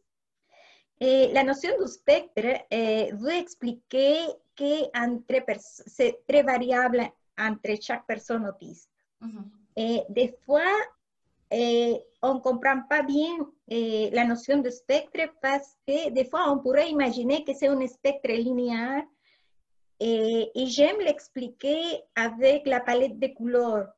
La 1.01 1.45
notion 1.45 1.71
du 1.81 1.87
spectre 1.87 2.65
eh, 2.71 3.13
veut 3.13 3.35
expliquer 3.35 4.19
que 4.59 4.85
entre 4.99 5.61
c'est 5.87 6.19
très 6.27 6.43
variable 6.43 7.09
entre 7.39 7.81
chaque 7.81 8.07
personne 8.07 8.47
autiste. 8.47 8.91
et 9.77 10.03
des 10.09 10.35
fois, 10.45 10.75
eh, 11.51 11.97
on 12.23 12.35
ne 12.35 12.41
comprend 12.41 12.83
pas 12.91 13.03
bien 13.03 13.49
la 13.69 14.25
notion 14.25 14.59
de 14.59 14.71
spectre 14.71 15.33
parce 15.41 15.77
que 15.87 16.11
des 16.11 16.25
fois, 16.25 16.51
on 16.51 16.59
pourrait 16.59 16.91
imaginer 16.91 17.45
que 17.45 17.55
c'est 17.55 17.69
un 17.69 17.87
spectre 17.87 18.33
linéaire 18.33 19.05
et, 20.01 20.51
et 20.55 20.67
j'aime 20.67 20.99
l'expliquer 21.01 22.03
avec 22.15 22.67
la 22.67 22.81
palette 22.81 23.19
de 23.19 23.29
couleurs. 23.29 23.89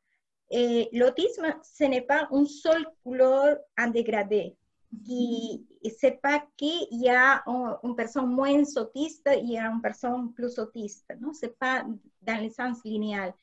L'autisme, 0.93 1.55
ce 1.63 1.85
n'est 1.85 2.03
pas 2.03 2.29
une 2.33 2.47
seule 2.47 2.87
couleur 3.03 3.57
en 3.79 3.89
dégradé 3.89 4.57
qui 5.05 5.67
sepa 5.99 6.43
qu'il 6.57 6.89
y 6.91 7.09
a 7.09 7.43
une 7.83 7.95
personne 7.95 8.27
moins 8.27 8.63
autiste 8.77 9.27
et 9.29 9.57
une 9.57 9.81
personne 9.81 10.33
plus 10.33 10.59
autiste, 10.59 11.07
non? 11.21 11.33
C'est 11.33 11.57
pas 11.59 11.85
dans 12.23 12.43
le 12.43 12.51
sens 12.51 12.79
linéaire. 12.85 13.35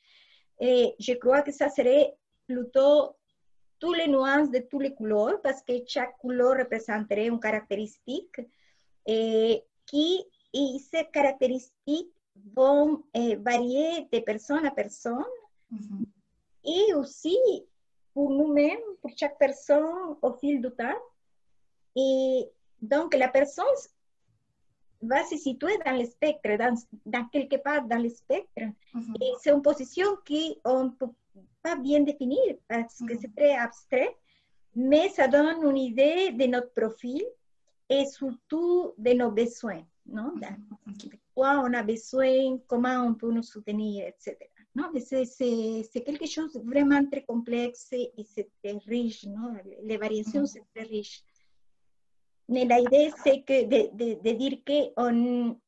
Et 0.60 0.94
je 0.98 1.14
crois 1.14 1.42
que 1.42 1.52
ça 1.52 1.68
serait 1.68 2.16
plutôt 2.46 3.16
toutes 3.78 3.96
les 3.96 4.08
nuances 4.08 4.50
de 4.50 4.58
toutes 4.70 4.82
les 4.82 4.94
couleurs 4.94 5.40
parce 5.42 5.62
que 5.62 5.72
chaque 5.86 6.18
couleur 6.18 6.56
représenterait 6.58 7.28
une 7.28 7.40
caractéristique 7.40 8.40
et 9.06 9.62
qui 9.86 10.24
et 10.52 10.78
ces 10.78 11.04
caractéristiques 11.12 12.12
vont 12.54 13.04
eh, 13.14 13.36
varier 13.36 14.08
de 14.12 14.18
personne 14.20 14.64
à 14.66 14.70
personne 14.70 15.24
et 16.64 16.94
aussi 16.94 17.36
pour 18.14 18.30
nous-mêmes, 18.30 18.80
pour 19.00 19.10
chaque 19.16 19.38
personne 19.38 20.16
au 20.22 20.32
fil 20.34 20.60
du 20.60 20.70
temps. 20.70 20.98
Et 21.98 22.48
donc, 22.80 23.14
la 23.14 23.28
personne 23.28 23.66
va 25.02 25.24
se 25.24 25.36
situer 25.36 25.76
dans 25.84 25.96
le 25.96 26.04
spectre, 26.04 26.56
dans, 27.04 27.24
quelque 27.28 27.56
part 27.56 27.84
dans 27.86 28.00
le 28.00 28.08
spectre. 28.08 28.62
Et 29.20 29.32
c'est 29.40 29.50
une 29.50 29.62
position 29.62 30.06
qu'on 30.26 30.84
ne 30.84 30.90
peut 30.90 31.10
pas 31.62 31.76
bien 31.76 32.00
définir 32.00 32.56
parce 32.68 32.98
que 33.06 33.18
c'est 33.18 33.34
très 33.34 33.56
abstrait, 33.56 34.16
mais 34.74 35.08
ça 35.08 35.26
donne 35.26 35.64
une 35.64 35.76
idée 35.76 36.30
de 36.32 36.46
notre 36.46 36.72
profil 36.72 37.24
et 37.88 38.06
surtout 38.06 38.92
de 38.96 39.12
nos 39.12 39.30
besoins. 39.30 39.82
Non? 40.06 40.34
Quoi 41.34 41.62
on 41.64 41.72
a 41.74 41.82
besoin, 41.82 42.58
comment 42.66 43.06
on 43.06 43.14
peut 43.14 43.32
nous 43.32 43.42
soutenir, 43.42 44.06
etc. 44.06 44.36
Non? 44.74 44.90
C'est 44.94 46.02
quelque 46.04 46.26
chose 46.26 46.52
de 46.52 46.60
vraiment 46.60 47.04
très 47.10 47.24
complexe 47.24 47.88
et 47.92 48.12
c'est 48.24 48.48
très 48.62 48.78
riche. 48.86 49.24
Non? 49.24 49.54
Les 49.82 49.96
variations, 49.96 50.46
c'est 50.46 50.64
très 50.74 50.84
riche. 50.84 51.24
Mais 52.48 52.64
la 52.64 52.78
idée, 52.78 53.12
c'est 53.22 53.42
que 53.42 53.64
de, 53.64 53.96
de, 53.96 54.22
de, 54.22 54.32
dire 54.36 54.58
qu'on 54.66 55.58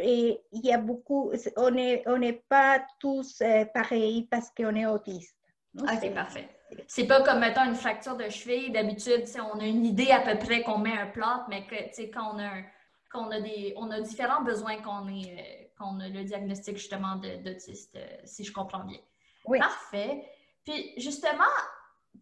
il 0.00 0.38
y 0.52 0.72
a 0.72 0.78
beaucoup, 0.78 1.32
on 1.56 1.70
n'est 1.70 2.02
on 2.06 2.22
est 2.22 2.44
pas 2.48 2.84
tous 3.00 3.40
euh, 3.42 3.64
pareils 3.66 4.28
parce 4.30 4.50
qu'on 4.50 4.74
est 4.74 4.86
autiste. 4.86 5.36
Ok, 5.80 6.14
parfait. 6.14 6.48
C'est 6.86 7.06
pas 7.06 7.22
comme, 7.22 7.40
mettons, 7.40 7.64
une 7.64 7.74
fracture 7.74 8.16
de 8.16 8.28
cheville. 8.28 8.70
D'habitude, 8.70 9.24
on 9.52 9.58
a 9.58 9.66
une 9.66 9.84
idée 9.84 10.10
à 10.10 10.20
peu 10.20 10.38
près 10.38 10.62
qu'on 10.62 10.78
met 10.78 10.96
un 10.96 11.06
plâtre, 11.06 11.46
mais 11.48 11.66
que, 11.66 11.74
quand 12.12 12.34
on 12.34 12.38
a, 12.38 12.48
un, 12.48 13.30
a 13.30 13.40
des, 13.40 13.74
on 13.76 13.90
a 13.90 14.00
différents 14.00 14.42
besoins 14.42 14.76
qu'on 14.82 15.08
est, 15.08 15.72
qu'on 15.78 15.98
a 16.00 16.08
le 16.08 16.24
diagnostic 16.24 16.76
justement 16.76 17.16
d'autiste, 17.16 17.96
euh, 17.96 18.06
si 18.24 18.44
je 18.44 18.52
comprends 18.52 18.84
bien. 18.84 18.98
Oui. 19.46 19.58
Parfait. 19.58 20.28
Puis 20.64 20.92
justement, 20.98 21.44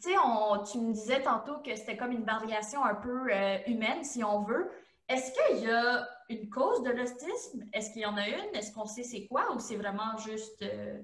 tu 0.00 0.10
sais, 0.10 0.16
tu 0.70 0.78
me 0.78 0.92
disais 0.92 1.22
tantôt 1.22 1.58
que 1.58 1.74
c'était 1.74 1.96
comme 1.96 2.12
une 2.12 2.24
variation 2.24 2.84
un 2.84 2.94
peu 2.94 3.32
euh, 3.32 3.58
humaine, 3.66 4.04
si 4.04 4.22
on 4.22 4.42
veut. 4.42 4.70
Est-ce 5.08 5.32
qu'il 5.32 5.64
y 5.64 5.70
a 5.70 6.06
une 6.28 6.48
cause 6.50 6.82
de 6.82 6.90
l'autisme? 6.90 7.64
Est-ce 7.72 7.92
qu'il 7.92 8.02
y 8.02 8.06
en 8.06 8.16
a 8.16 8.28
une? 8.28 8.54
Est-ce 8.54 8.72
qu'on 8.72 8.86
sait 8.86 9.04
c'est 9.04 9.26
quoi 9.26 9.54
ou 9.54 9.58
c'est 9.58 9.76
vraiment 9.76 10.16
juste... 10.18 10.62
Euh, 10.62 11.00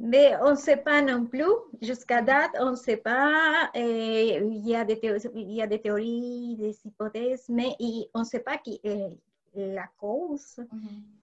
mais 0.00 0.36
on 0.42 0.50
ne 0.50 0.56
sait 0.56 0.76
pas 0.76 1.02
non 1.02 1.26
plus. 1.26 1.42
Jusqu'à 1.82 2.22
date, 2.22 2.52
on 2.60 2.70
ne 2.70 2.76
sait 2.76 2.96
pas. 2.96 3.68
il, 3.74 4.62
y 4.64 4.76
a 4.76 4.84
des 4.84 5.00
il 5.34 5.52
y 5.52 5.60
a 5.60 5.66
des 5.66 5.80
théories, 5.80 6.56
des 6.56 6.78
hypothèses, 6.84 7.48
mais 7.48 7.74
on 8.14 8.20
ne 8.20 8.24
sait 8.24 8.38
pas 8.40 8.58
qui 8.58 8.80
est 8.84 9.18
la 9.54 9.88
cause. 9.98 10.60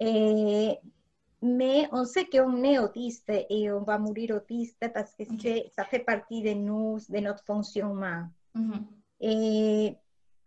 et, 0.01 0.77
mais 1.45 1.87
on 1.91 2.05
sait 2.05 2.25
qu'on 2.25 2.63
est 2.63 2.79
autiste 2.79 3.31
et 3.49 3.71
on 3.71 3.81
va 3.81 3.97
mourir 3.97 4.35
autiste 4.35 4.91
parce 4.93 5.13
que 5.15 5.23
ça 5.75 5.85
fait 5.85 5.99
partie 5.99 6.41
de 6.41 6.53
nous, 6.53 6.97
de 7.09 7.19
notre 7.19 7.43
fonctionnement. 7.43 8.23
Et 9.19 9.95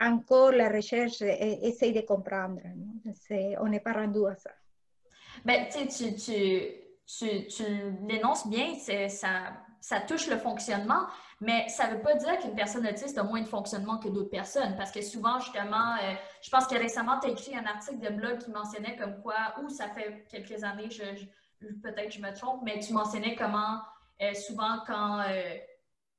encore, 0.01 0.53
la 0.53 0.69
recherche 0.69 1.23
essaie 1.23 1.93
de 1.93 2.01
comprendre. 2.01 2.61
on 3.61 3.69
n'est 3.69 3.81
pas 3.81 3.93
rendu 3.93 4.27
à 4.27 4.37
ça. 4.37 4.51
Ben, 5.45 5.67
tu, 5.71 5.87
tu 5.87 6.89
tu, 7.09 7.47
tu 7.47 7.65
l'énonces 8.07 8.47
bien, 8.47 8.75
ça, 9.09 9.53
ça 9.81 10.01
touche 10.01 10.29
le 10.29 10.37
fonctionnement, 10.37 11.07
mais 11.41 11.69
ça 11.69 11.89
ne 11.89 11.95
veut 11.95 12.03
pas 12.03 12.15
dire 12.15 12.37
qu'une 12.39 12.55
personne 12.55 12.87
autiste 12.87 13.17
a 13.17 13.23
moins 13.23 13.41
de 13.41 13.49
fonctionnement 13.49 13.99
que 13.99 14.09
d'autres 14.09 14.31
personnes, 14.31 14.75
parce 14.77 14.91
que 14.91 15.03
souvent, 15.03 15.39
justement, 15.39 15.95
euh, 16.03 16.15
je 16.43 16.51
pense 16.51 16.67
que 16.67 16.75
récemment, 16.75 17.21
tu 17.21 17.29
as 17.29 17.31
écrit 17.31 17.57
un 17.57 17.65
article 17.65 18.01
de 18.01 18.09
blog 18.09 18.39
qui 18.39 18.51
mentionnait 18.51 18.97
comme 18.97 19.21
quoi, 19.23 19.55
ou 19.63 19.69
ça 19.69 19.89
fait 19.89 20.27
quelques 20.29 20.65
années, 20.65 20.91
je, 20.91 21.05
peut-être 21.83 22.13
je 22.13 22.21
me 22.21 22.35
trompe, 22.35 22.63
mais 22.65 22.81
tu 22.81 22.93
mentionnais 22.93 23.37
comment 23.37 23.79
euh, 24.21 24.35
souvent 24.35 24.79
quand 24.85 25.21
euh, 25.21 25.59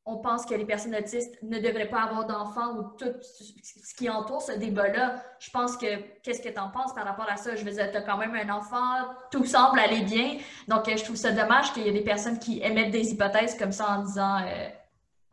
on 0.06 0.20
pense 0.20 0.46
que 0.46 0.56
les 0.56 0.66
personnes 0.66 0.96
autistes 0.96 1.38
ne 1.44 1.60
devraient 1.60 1.90
pas 1.90 2.04
avoir 2.04 2.26
d'enfants 2.26 2.78
ou 2.78 2.84
tout 2.98 3.14
ce 3.22 3.94
qui 3.94 4.10
entoure 4.10 4.42
ce 4.42 4.54
débat-là. 4.54 5.22
Je 5.40 5.52
pense 5.52 5.76
que, 5.76 6.02
qu'est-ce 6.24 6.42
que 6.42 6.48
tu 6.48 6.60
en 6.60 6.70
penses 6.70 6.94
par 6.94 7.04
rapport 7.04 7.30
à 7.30 7.36
ça? 7.36 7.58
Je 7.58 7.66
veux 7.66 7.72
dire, 7.72 7.92
tu 7.92 7.98
as 7.98 8.02
quand 8.02 8.18
même 8.18 8.34
un 8.34 8.50
enfant, 8.50 9.10
tout 9.32 9.46
semble 9.46 9.80
aller 9.80 10.02
bien. 10.02 10.38
Donc, 10.70 10.90
je 10.90 11.04
trouve 11.04 11.18
ça 11.18 11.32
dommage 11.32 11.74
qu'il 11.74 11.84
y 11.84 11.90
ait 11.90 11.94
des 11.94 12.04
personnes 12.04 12.40
qui 12.40 12.64
émettent 12.64 12.92
des 12.92 13.12
hypothèses 13.12 13.56
comme 13.56 13.74
ça 13.74 13.90
en 13.90 14.04
disant, 14.04 14.40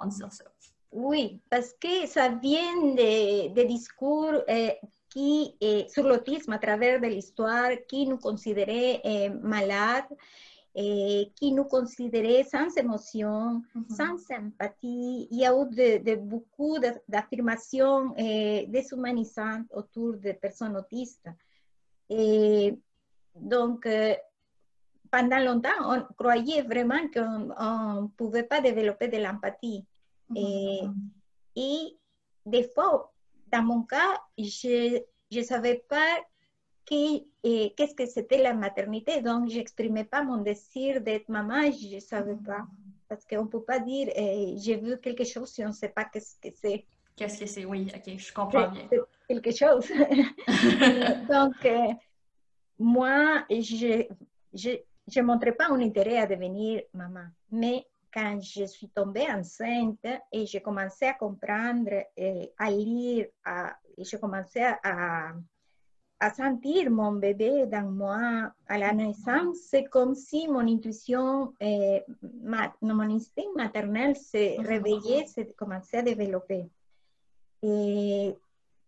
euh, 0.04 0.30
ça. 0.30 0.44
Oui, 0.92 1.40
parce 1.50 1.72
que 1.74 2.06
ça 2.06 2.28
vient 2.28 2.94
des 2.94 3.50
de 3.50 3.62
discours 3.62 4.32
euh, 4.48 4.70
qui, 5.10 5.56
sur 5.88 6.04
l'autisme 6.04 6.52
à 6.52 6.58
travers 6.58 7.00
de 7.00 7.06
l'histoire 7.06 7.70
qui 7.88 8.06
nous 8.06 8.18
considéraient 8.18 9.30
malades 9.42 10.04
eh, 10.78 11.32
qui 11.34 11.52
nous 11.52 11.64
considérait 11.64 12.44
sans 12.44 12.68
émotion, 12.76 13.62
sans 13.88 14.18
sympathie. 14.18 15.26
Il 15.30 15.38
y 15.38 15.46
a 15.46 15.54
eu 15.54 15.64
de, 15.70 16.16
beaucoup 16.16 16.76
d'affirmations 17.08 18.12
eh, 18.18 18.66
déshumanisantes 18.68 19.66
autour 19.70 20.18
des 20.18 20.34
personnes 20.34 20.76
autistes. 20.76 21.30
Et 22.10 22.78
donc, 23.34 23.86
eh, 23.86 24.18
pendant 25.10 25.38
longtemps, 25.38 25.68
on 25.84 26.02
croyait 26.16 26.62
vraiment 26.62 27.08
qu'on 27.12 28.02
ne 28.02 28.08
pouvait 28.08 28.44
pas 28.44 28.60
développer 28.60 29.08
de 29.08 29.18
l'empathie. 29.18 29.84
Et, 30.34 30.80
et, 31.54 31.96
des 32.44 32.64
fois, 32.74 33.12
dans 33.52 33.62
mon 33.62 33.82
cas, 33.82 34.20
je 34.38 35.02
ne 35.32 35.42
savais 35.42 35.84
pas 35.88 36.18
qu'est-ce 36.84 37.94
que 37.94 38.06
c'était 38.06 38.42
la 38.42 38.54
maternité. 38.54 39.20
Donc, 39.20 39.50
je 39.50 39.56
n'exprimais 39.56 40.04
pas 40.04 40.22
mon 40.22 40.38
désir 40.38 41.00
d'être 41.00 41.28
maman, 41.28 41.70
je 41.70 41.96
ne 41.96 42.00
savais 42.00 42.36
pas. 42.36 42.66
Parce 43.08 43.24
qu'on 43.24 43.44
ne 43.44 43.48
peut 43.48 43.62
pas 43.62 43.78
dire 43.78 44.08
eh, 44.16 44.54
j'ai 44.58 44.76
vu 44.76 44.98
quelque 44.98 45.24
chose 45.24 45.48
si 45.48 45.64
on 45.64 45.68
ne 45.68 45.72
sait 45.72 45.90
pas 45.90 46.04
qu'est-ce 46.04 46.36
que 46.40 46.48
c'est. 46.54 46.84
Qu'est-ce 47.14 47.38
que 47.38 47.46
c'est, 47.46 47.64
oui, 47.64 47.90
ok, 47.94 48.18
je 48.18 48.32
comprends 48.32 48.68
bien. 48.68 48.88
quelque 49.28 49.52
chose. 49.52 49.88
Donc, 51.30 51.54
eh, 51.64 51.94
moi, 52.78 53.44
je 53.48 54.06
ne 55.14 55.22
montrais 55.22 55.52
pas 55.52 55.68
un 55.68 55.80
intérêt 55.80 56.18
à 56.18 56.26
devenir 56.26 56.82
maman. 56.92 57.26
Mais 57.50 57.86
quand 58.12 58.40
je 58.40 58.64
suis 58.64 58.88
tombée 58.88 59.26
enceinte 59.30 60.06
et 60.32 60.46
j'ai 60.46 60.60
commencé 60.60 61.06
à 61.06 61.14
comprendre, 61.14 62.04
à 62.58 62.70
lire, 62.70 63.26
à, 63.44 63.76
j'ai 63.98 64.18
commencé 64.18 64.60
à 64.60 65.32
à 66.18 66.32
sentir 66.32 66.90
mon 66.90 67.12
bébé 67.12 67.66
dans 67.66 67.90
moi 67.90 68.50
à 68.68 68.78
la 68.78 68.92
naissance, 68.92 69.58
c'est 69.68 69.84
comme 69.84 70.14
si 70.14 70.48
mon 70.48 70.66
intuition, 70.66 71.52
eh, 71.60 72.02
mon 72.80 73.00
instinct 73.00 73.52
maternel 73.54 74.16
se 74.16 74.60
réveillait, 74.62 75.26
se 75.26 75.42
commençait 75.52 75.98
à 75.98 76.02
développer. 76.02 76.64
Et 77.62 78.34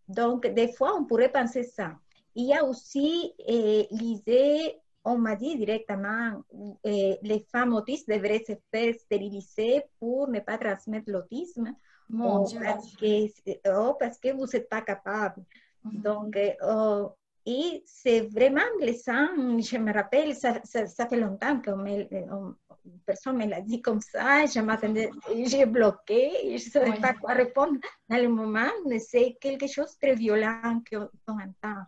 donc, 0.08 0.46
des 0.46 0.72
fois, 0.72 0.96
on 0.96 1.04
pourrait 1.04 1.30
penser 1.30 1.64
ça. 1.64 1.92
Il 2.34 2.46
y 2.46 2.54
a 2.54 2.64
aussi 2.64 3.34
eh, 3.46 3.86
l'idée, 3.90 4.78
on 5.08 5.18
m'a 5.18 5.36
dit 5.36 5.56
directement, 5.56 6.42
eh, 6.84 7.16
les 7.22 7.40
femmes 7.50 7.72
autistes 7.74 8.08
devraient 8.08 8.44
se 8.46 8.52
faire 8.70 8.94
stériliser 8.94 9.82
pour 9.98 10.28
ne 10.28 10.40
pas 10.40 10.58
transmettre 10.58 11.10
l'autisme. 11.10 11.74
Mon 12.10 12.44
Dieu. 12.44 12.60
Parce 12.62 12.94
que, 12.96 13.26
oh, 13.70 13.94
parce 13.98 14.18
que 14.18 14.32
vous 14.32 14.46
n'êtes 14.46 14.68
pas 14.68 14.82
capable. 14.82 15.42
Donc, 15.84 16.38
oh, 16.62 17.12
et 17.46 17.82
c'est 17.86 18.20
vraiment 18.20 18.60
blessant. 18.78 19.28
Je 19.58 19.78
me 19.78 19.92
rappelle, 19.92 20.34
ça, 20.34 20.60
ça, 20.64 21.06
fait 21.06 21.18
longtemps 21.18 21.58
que 21.60 21.70
une 21.70 23.00
personne 23.06 23.38
me 23.38 23.46
l'a 23.46 23.62
dit 23.62 23.80
comme 23.80 24.00
ça. 24.00 24.44
Je 24.44 24.60
m'attendais, 24.60 25.10
j'ai 25.46 25.64
bloqué, 25.64 26.30
je 26.44 26.66
ne 26.66 26.70
savais 26.70 27.00
pas 27.00 27.14
quoi 27.14 27.32
répondre 27.32 27.78
dans 28.08 28.16
le 28.16 28.28
moment, 28.28 28.70
mais 28.86 28.98
c'est 28.98 29.36
quelque 29.40 29.66
chose 29.66 29.92
de 29.94 30.06
très 30.06 30.14
violent 30.14 30.82
qu'on 30.90 31.08
entend. 31.32 31.82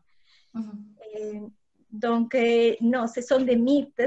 Donc, 1.92 2.36
non, 2.80 3.06
ce 3.06 3.20
sont 3.20 3.40
des 3.40 3.56
mythes 3.56 4.02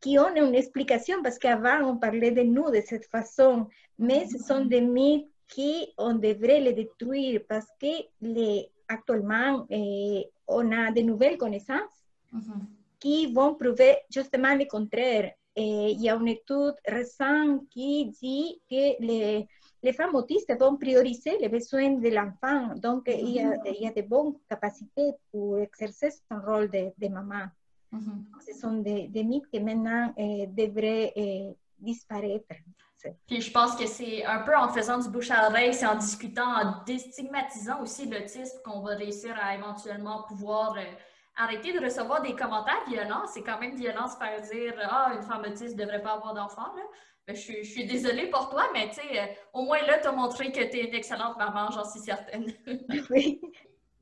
qui 0.00 0.18
ont 0.18 0.34
une 0.34 0.54
explication 0.54 1.22
parce 1.22 1.38
qu'avant 1.38 1.82
on 1.90 1.96
parlait 1.96 2.30
de 2.30 2.42
nous 2.42 2.70
de 2.70 2.80
cette 2.84 3.06
façon, 3.06 3.68
mais 3.98 4.26
ce 4.26 4.38
sont 4.38 4.64
des 4.64 4.80
mythes 4.80 5.28
qu'on 5.54 6.14
devrait 6.14 6.60
les 6.60 6.72
détruire 6.72 7.42
parce 7.48 7.68
que 7.80 8.06
les 8.20 8.70
actuellement, 8.88 9.66
eh, 9.70 10.28
on 10.46 10.72
a 10.72 10.90
de 10.90 11.00
nouvelles 11.00 11.38
connaissances 11.38 12.04
qui 12.98 13.32
vont 13.32 13.54
prouver 13.54 13.96
justement 14.10 14.54
le 14.54 14.64
contraire. 14.66 15.32
Et 15.56 15.92
il 15.92 16.02
y 16.02 16.08
a 16.10 16.16
une 16.16 16.28
étude 16.28 16.74
récente 16.86 17.68
qui 17.70 18.06
dit 18.06 18.60
que 18.68 19.02
les, 19.02 19.46
les 19.84 19.92
femmes 19.92 20.14
autistes 20.14 20.52
vont 20.58 20.76
prioriser 20.76 21.36
les 21.38 21.50
besoins 21.50 21.90
de 21.90 22.08
l'enfant. 22.08 22.74
Donc, 22.74 23.02
il, 23.06 23.28
y 23.28 23.40
a, 23.40 23.54
il, 23.66 23.82
y 23.82 23.86
a, 23.86 23.92
de 23.92 24.00
bonnes 24.00 24.34
capacités 24.48 25.12
pour 25.30 25.58
exercer 25.58 26.10
son 26.10 26.40
rôle 26.40 26.70
de, 26.70 26.90
de 26.96 27.08
maman. 27.08 27.44
Ce 28.46 28.54
sont 28.54 28.78
des, 28.78 29.08
des, 29.08 29.22
mythes 29.22 29.48
qui 29.50 29.60
maintenant 29.60 30.12
eh, 30.16 30.46
devraient 30.46 31.12
eh, 31.14 31.54
disparaître. 31.78 32.54
Puis 33.26 33.42
je 33.42 33.52
pense 33.52 33.76
que 33.76 33.86
c'est 33.86 34.24
un 34.24 34.40
peu 34.40 34.56
en 34.56 34.68
faisant 34.70 34.98
du 34.98 35.10
bouche 35.10 35.30
à 35.30 35.48
oreille, 35.48 35.74
c'est 35.74 35.86
en 35.86 35.96
discutant, 35.96 36.50
en 36.60 36.82
déstigmatisant 36.84 37.82
aussi 37.82 38.08
l'autisme 38.08 38.58
qu'on 38.64 38.80
va 38.80 38.94
réussir 38.94 39.36
à 39.38 39.54
éventuellement 39.54 40.22
pouvoir 40.22 40.74
euh, 40.78 40.84
arrêter 41.36 41.74
de 41.74 41.84
recevoir 41.84 42.22
des 42.22 42.34
commentaires 42.34 42.82
violents. 42.88 43.26
C'est 43.26 43.42
quand 43.42 43.60
même 43.60 43.76
violent 43.76 44.08
se 44.08 44.16
faire 44.16 44.40
dire 44.40 44.74
Ah, 44.90 45.12
une 45.14 45.22
femme 45.22 45.42
autiste 45.42 45.76
ne 45.76 45.82
devrait 45.84 46.02
pas 46.02 46.14
avoir 46.14 46.32
d'enfant. 46.32 46.72
Ben, 47.26 47.34
je, 47.34 47.52
je, 47.62 47.70
suis 47.70 47.86
désolée 47.86 48.28
pour 48.28 48.50
toi, 48.50 48.68
mais 48.74 48.88
tu 48.88 48.96
sais, 48.96 49.18
euh, 49.18 49.26
au 49.54 49.62
moins 49.62 49.80
là, 49.86 49.98
tu 49.98 50.08
as 50.08 50.12
montré 50.12 50.52
que 50.52 50.60
tu 50.60 50.76
es 50.76 50.88
une 50.88 50.94
excellente 50.94 51.38
maman, 51.38 51.70
j'en 51.70 51.84
suis 51.84 52.00
certaine. 52.00 52.52
oui. 53.10 53.40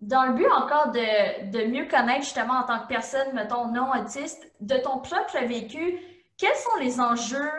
Dans 0.01 0.25
le 0.25 0.33
but 0.33 0.51
encore 0.51 0.91
de, 0.91 1.51
de, 1.51 1.65
mieux 1.67 1.87
connaître 1.87 2.25
justement 2.25 2.55
en 2.55 2.65
tant 2.65 2.81
que 2.81 2.89
personne, 2.89 3.33
mettons, 3.33 3.69
non 3.69 3.93
autiste, 3.93 4.53
de 4.59 4.77
ton 4.79 4.99
propre 4.99 5.39
vécu, 5.47 6.01
quels 6.37 6.57
sont 6.57 6.77
les 6.81 6.99
enjeux 6.99 7.51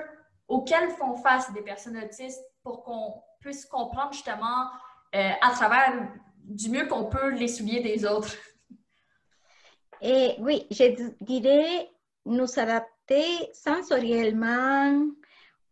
auxquels 0.49 0.89
font 0.89 1.15
face 1.15 1.53
des 1.53 1.61
personnes 1.61 1.97
autistes 1.97 2.43
pour 2.63 2.83
qu'on 2.83 3.23
puisse 3.39 3.65
comprendre 3.65 4.11
justement 4.11 4.67
euh, 5.15 5.29
à 5.41 5.51
travers 5.51 6.09
du 6.39 6.69
mieux 6.69 6.87
qu'on 6.87 7.05
peut 7.05 7.29
les 7.29 7.47
souliers 7.47 7.79
des 7.79 8.05
autres? 8.05 8.35
Et 10.01 10.35
oui, 10.39 10.67
je 10.69 11.13
dirais 11.21 11.89
nous 12.25 12.59
adapter 12.59 13.49
sensoriellement 13.53 15.07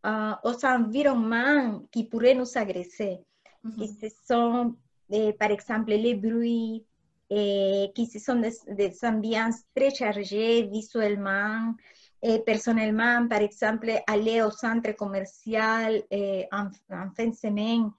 euh, 0.05 0.34
aux 0.43 0.65
environnements 0.65 1.84
qui 1.91 2.03
pourraient 2.05 2.36
nous 2.36 2.58
agresser. 2.58 3.20
Mm 3.63 3.72
-hmm. 3.72 4.00
ce 4.00 4.10
sont 4.27 4.75
par 5.39 5.51
exemple, 5.51 5.91
les 5.91 6.15
bruits, 6.15 6.86
et 7.29 7.91
qui 7.96 8.08
sont 8.20 8.36
des, 8.36 8.53
des 8.67 8.93
ambiances 9.03 9.62
très 9.75 9.93
chargées 9.93 10.63
visuellement. 10.63 11.74
Et 12.22 12.39
personnellement, 12.39 13.27
par 13.27 13.39
exemple, 13.39 13.89
aller 14.05 14.41
au 14.41 14.51
centre 14.51 14.91
commercial 14.96 16.03
en, 16.51 16.70
fin 17.15 17.27
de 17.27 17.36
semaine, 17.36 17.91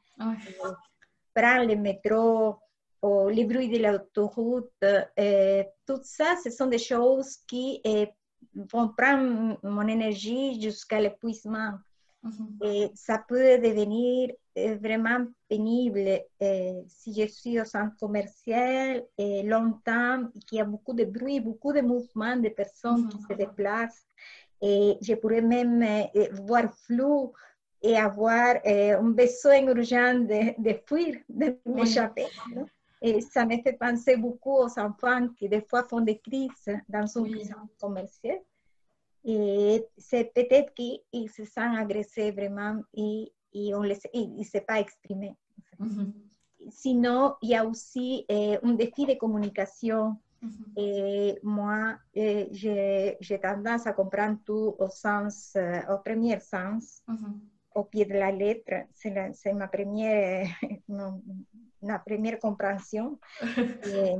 prendre 1.35 1.67
le 1.67 1.77
métro, 1.77 2.57
ou 3.03 3.29
les 3.29 3.45
bruits 3.45 3.69
de 3.69 3.79
l'autoroute, 3.79 4.71
tout 5.87 6.01
ça, 6.03 6.37
ce 6.45 6.51
sont 6.51 6.67
des 6.67 6.79
choses 6.79 7.39
qui 7.49 7.83
vont 8.55 8.91
prendre 8.91 9.59
mon 9.63 9.89
énergie 9.89 10.61
jusqu'à 10.61 11.01
l'épuisement. 11.01 11.73
Ça 12.95 13.19
peut 13.19 13.59
devenir 13.59 14.31
eh, 14.55 14.75
vraiment 14.75 15.27
pénible 15.49 16.21
eh, 16.41 16.83
si 16.87 17.15
je 17.15 17.27
suis 17.27 17.61
au 17.61 17.65
centre 17.65 17.97
commercial 17.97 19.05
et 19.19 19.41
eh, 19.41 19.43
longtemps, 19.43 20.29
qu'il 20.47 20.59
y 20.59 20.61
a 20.61 20.65
beaucoup 20.65 20.93
de 20.95 21.05
bruit, 21.05 21.41
beaucoup 21.41 21.73
de 21.73 21.81
mouvements 21.81 22.37
de 22.37 22.49
personnes 22.49 23.09
qui 23.09 23.19
se 23.23 23.33
déplacent. 23.33 24.07
Et 24.61 24.97
je 25.01 25.15
pourrais 25.15 25.43
même 25.43 25.85
voir 26.47 26.73
flou 26.87 27.33
et 27.83 27.97
avoir 27.97 28.55
un 28.65 29.11
besoin 29.11 29.67
urgent 29.67 30.15
de, 30.21 30.63
de 30.63 30.79
fuir, 30.87 31.17
de 31.29 31.59
m'échapper. 31.67 32.27
Et 33.01 33.21
ça 33.21 33.45
me 33.45 33.61
fait 33.61 33.73
penser 33.73 34.17
beaucoup 34.17 34.53
aux 34.59 34.79
enfants 34.79 35.27
qui 35.37 35.49
des 35.49 35.63
fois 35.63 35.83
font 35.83 36.01
des 36.01 36.19
crises 36.19 36.71
dans 36.89 37.01
un 37.01 37.07
centre 37.09 37.77
commercial. 37.81 38.39
Et 39.25 39.87
c'est 39.97 40.33
peut-être 40.35 40.75
qu'ils 40.75 41.31
se 41.31 41.45
sentent 41.45 41.79
agressés 41.79 42.33
vraiment 42.33 42.83
et, 42.95 43.33
et 43.53 43.75
on 43.75 43.83
ne 43.83 43.95
sait 44.45 44.61
pas 44.61 44.81
exprimer. 44.81 45.37
Sinon, 46.71 47.35
il 47.43 47.51
y 47.51 47.55
a 47.57 47.65
aussi 47.65 48.25
eh, 48.29 48.59
un 48.63 48.73
défi 48.75 49.07
de 49.07 49.15
communication. 49.15 50.17
Et 50.77 51.39
moi, 51.45 51.97
eh, 52.15 52.49
j'ai 52.51 53.41
tendance 53.41 53.87
à 53.87 53.93
comprendre 53.93 54.39
tout 54.45 54.75
au 54.77 54.89
sens, 54.89 55.53
euh, 55.57 55.81
au 55.89 55.99
premier 55.99 56.41
sens, 56.41 57.03
au 57.75 57.85
pied 57.85 58.05
de 58.07 58.15
la 58.15 58.33
lettre. 58.33 58.87
C'est 58.93 59.53
ma 59.53 59.69
première, 59.69 60.47
ma 61.83 61.99
première 62.01 62.41
compréhension. 62.41 63.21
et, 63.87 64.17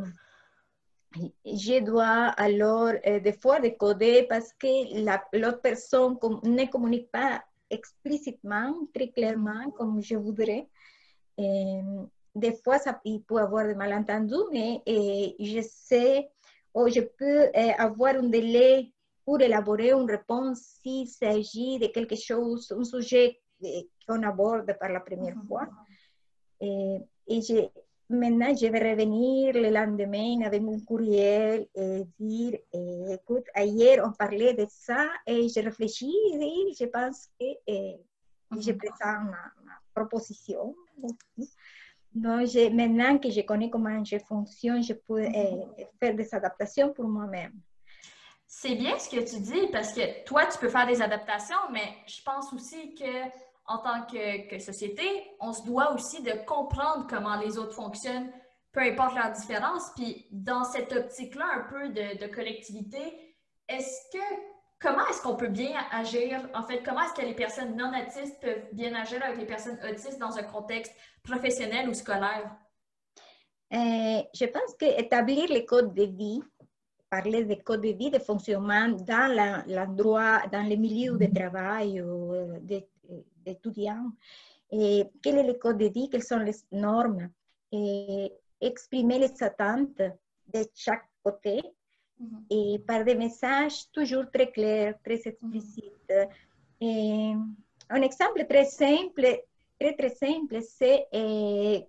je 1.45 1.81
dois 1.85 2.29
alors 2.37 2.93
euh, 3.07 3.21
des 3.21 3.33
fois 3.33 3.61
décoder 3.61 4.27
parce 4.29 4.53
que 4.55 5.37
l'autre 5.39 5.61
personne 5.61 6.19
ne 6.43 6.65
communique 6.71 7.11
pas 7.11 7.43
explicitement, 7.71 8.75
très 8.95 9.09
clairement, 9.09 9.71
comme 9.73 10.03
je 10.03 10.17
voudrais. 10.17 10.69
Des 12.35 12.55
fois, 12.65 12.79
ça, 12.79 13.01
il 13.05 13.23
peut 13.23 13.37
y 13.37 13.39
avoir 13.39 13.67
des 13.67 13.75
malentendus, 13.75 14.49
mais 14.53 14.83
euh, 14.89 15.29
je 15.39 15.61
sais 15.63 16.31
ou 16.75 16.89
je 16.89 17.01
peux 17.01 17.51
avoir 17.79 18.15
un 18.15 18.29
délai 18.29 18.93
pour 19.25 19.41
élaborer 19.41 19.93
une 19.93 20.11
réponse 20.11 20.79
s'il 20.83 21.07
s'agit 21.09 21.79
de 21.79 21.87
quelque 21.89 22.17
chose, 22.17 22.73
un 22.77 22.85
sujet 22.85 23.39
qu'on 24.07 24.23
aborde 24.23 24.77
par 24.79 24.91
la 24.91 25.01
première 25.01 25.37
fois. 25.47 25.69
Et, 26.61 26.99
et 27.27 27.41
je, 27.41 27.69
maintenant, 28.13 28.55
je 28.55 28.67
vais 28.67 28.93
revenir 28.93 29.55
le 29.55 29.71
lendemain 29.71 30.43
avec 30.45 30.63
mon 30.63 30.79
courriel 30.81 31.67
et 31.75 32.05
dire, 32.19 32.59
eh, 32.73 33.15
écoute, 33.15 33.45
hier 33.57 34.03
on 34.05 34.13
parlait 34.13 34.55
de 34.55 34.67
ça 34.69 35.09
et 35.27 35.49
je 35.49 35.61
réfléchis 35.61 36.15
et 36.35 36.73
je 36.79 36.87
pense 36.87 37.29
que 37.39 37.47
eh, 37.67 37.97
je 38.59 38.73
présente 38.73 39.31
ma, 39.31 39.53
proposition. 39.95 40.75
Donc, 40.97 41.19
maintenant 42.15 43.19
que 43.19 43.31
je 43.31 43.43
connais 43.43 43.69
comment 43.69 44.03
je 44.05 44.19
fonctionne, 44.19 44.83
je 44.83 44.95
peux 44.95 45.23
eh, 45.23 45.87
faire 46.01 46.15
des 46.15 46.35
adaptations 46.35 46.93
pour 46.93 47.07
moi-même. 47.07 47.53
C'est 48.47 48.75
bien 48.75 48.99
ce 48.99 49.09
que 49.09 49.21
tu 49.21 49.41
dis 49.41 49.69
parce 49.73 49.93
que 49.95 50.25
toi, 50.25 50.47
tu 50.47 50.59
peux 50.59 50.69
faire 50.69 50.87
des 50.87 51.01
adaptations, 51.01 51.71
mais 51.73 51.97
je 52.07 52.23
pense 52.23 52.53
aussi 52.53 52.95
que 52.95 53.52
en 53.67 53.79
tant 53.79 54.03
que, 54.07 54.59
société, 54.59 55.05
on 55.41 55.53
se 55.53 55.65
doit 55.65 55.93
aussi 55.93 56.23
de 56.23 56.33
comprendre 56.47 57.07
comment 57.09 57.37
les 57.37 57.59
autres 57.59 57.75
fonctionnent, 57.75 58.31
peu 58.73 58.81
importe 58.81 59.15
leur 59.15 59.31
différence. 59.33 59.91
Puis 59.97 60.27
dans 60.31 60.65
cette 60.65 60.93
optique-là, 60.93 61.47
un 61.57 61.71
peu 61.71 61.89
de, 61.91 62.27
collectivité, 62.27 63.37
est-ce 63.69 64.13
que 64.13 64.25
comment 64.81 65.07
est-ce 65.09 65.23
qu'on 65.23 65.37
peut 65.37 65.49
bien 65.49 65.75
agir? 65.93 66.49
En 66.55 66.65
fait, 66.65 66.83
comment 66.83 67.03
est-ce 67.03 67.15
que 67.15 67.27
les 67.27 67.35
personnes 67.35 67.77
non 67.77 67.93
autistes 67.99 68.41
peuvent 68.41 68.67
bien 68.73 68.95
agir 68.95 69.23
avec 69.23 69.39
les 69.39 69.47
personnes 69.47 69.79
autistes 69.89 70.19
dans 70.19 70.37
un 70.37 70.43
contexte 70.43 70.93
professionnel 71.23 71.89
ou 71.89 71.95
scolaire? 71.95 72.57
Euh, 73.73 74.23
je 74.35 74.45
pense 74.47 74.75
qu'établir 74.79 75.49
les 75.49 75.65
codes 75.65 75.95
de 75.95 76.03
vie, 76.03 76.43
parler 77.09 77.45
des 77.45 77.59
codes 77.59 77.81
de 77.81 77.89
vie, 77.89 78.11
de 78.11 78.19
fonctionnement 78.19 78.89
dans 78.89 79.63
l'endroit, 79.67 80.43
dans 80.51 80.63
les 80.63 80.77
milieux 80.77 81.17
de 81.17 81.27
travail 81.27 82.03
ou 82.03 82.35
euh, 82.35 82.59
de 82.61 82.83
étudiants, 83.47 84.11
et 84.71 85.05
quel 85.23 85.39
est 85.39 85.47
le 85.47 85.55
code 85.55 85.79
de 85.79 85.87
vie, 85.87 86.09
quelles 86.09 86.23
sont 86.23 86.39
les 86.39 86.57
normes, 86.73 87.31
et 87.71 88.33
exprimer 88.61 89.19
les 89.19 89.43
attentes 89.43 89.99
de 89.99 90.65
chaque 90.75 91.09
côté 91.23 91.63
et 92.51 92.79
par 92.87 93.05
des 93.05 93.17
messages 93.17 93.91
toujours 93.91 94.31
très 94.31 94.51
clairs, 94.51 94.95
très 95.05 95.21
explicites. 95.25 96.13
Et 96.81 97.33
un 97.91 98.03
exemple 98.03 98.47
très 98.49 98.65
simple, 98.65 99.27
très 99.79 99.95
très 99.95 100.11
simple, 100.11 100.61
c'est 100.63 101.09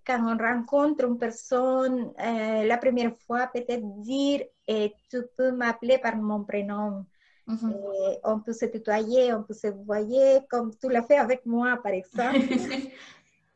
quand 0.04 0.22
on 0.26 0.38
rencontre 0.38 1.06
une 1.06 1.18
personne 1.18 2.12
la 2.18 2.78
première 2.78 3.16
fois, 3.18 3.48
peut-être 3.48 3.86
dire 4.02 4.42
tu 4.68 5.22
peux 5.38 5.52
m'appeler 5.52 6.00
par 6.00 6.16
mon 6.16 6.44
prénom. 6.44 7.06
Eh, 7.50 8.20
on 8.24 8.40
peut 8.40 8.54
se 8.54 8.66
tutoyer, 8.66 9.34
on 9.34 9.44
peut 9.44 9.54
se 9.54 9.68
voyer, 9.68 10.40
comme 10.50 10.74
tu 10.76 10.90
l'as 10.90 11.04
fait 11.04 11.18
avec 11.18 11.46
moi, 11.46 11.78
par 11.84 11.92
exemple. 11.92 12.38
et 12.38 12.94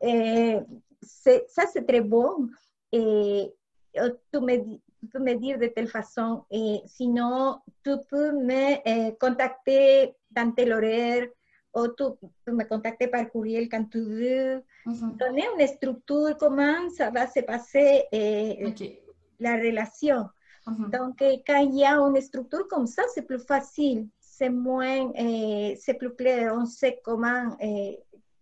eh, 0.00 0.60
ça, 1.02 1.62
c'est 1.72 1.86
très 1.86 2.00
bon. 2.00 2.48
Et 2.92 3.52
oh, 4.00 4.08
tu 4.32 4.40
me, 4.40 4.78
peux 5.10 5.18
me 5.18 5.34
dire 5.34 5.58
de 5.58 5.66
telle 5.66 5.88
façon. 5.88 6.44
Et 6.50 6.80
sinon, 6.86 7.60
tu 7.82 7.92
peux 8.10 8.32
me 8.32 8.76
eh, 8.84 9.16
contacter 9.18 10.14
dans 10.30 10.52
tel 10.52 10.72
horaire 10.72 11.26
ou 11.74 11.88
tu 11.88 12.04
peux 12.44 12.52
me 12.52 12.64
contacter 12.64 13.08
par 13.08 13.28
courriel 13.30 13.68
quand 13.68 13.84
tu 13.84 14.00
veux. 14.00 14.62
Donner 14.86 15.44
une 15.58 15.66
structure, 15.66 16.36
comment 16.38 16.88
ça 16.90 17.10
va 17.10 17.26
se 17.26 17.40
passer 17.40 18.04
la 19.40 19.56
relation. 19.56 20.28
Donc, 20.90 21.22
quand 21.46 21.60
il 21.60 21.76
y 21.76 21.84
a 21.84 21.96
une 21.96 22.20
structure 22.20 22.66
comme 22.68 22.86
ça, 22.86 23.02
c'est 23.14 23.22
plus 23.22 23.38
facile, 23.38 24.08
c'est 24.20 24.50
moins, 24.50 25.10
eh, 25.14 25.76
c'est 25.80 25.94
plus 25.94 26.14
clair, 26.14 26.54
on 26.54 26.66
sait 26.66 27.00
comment, 27.02 27.56
eh, 27.60 27.98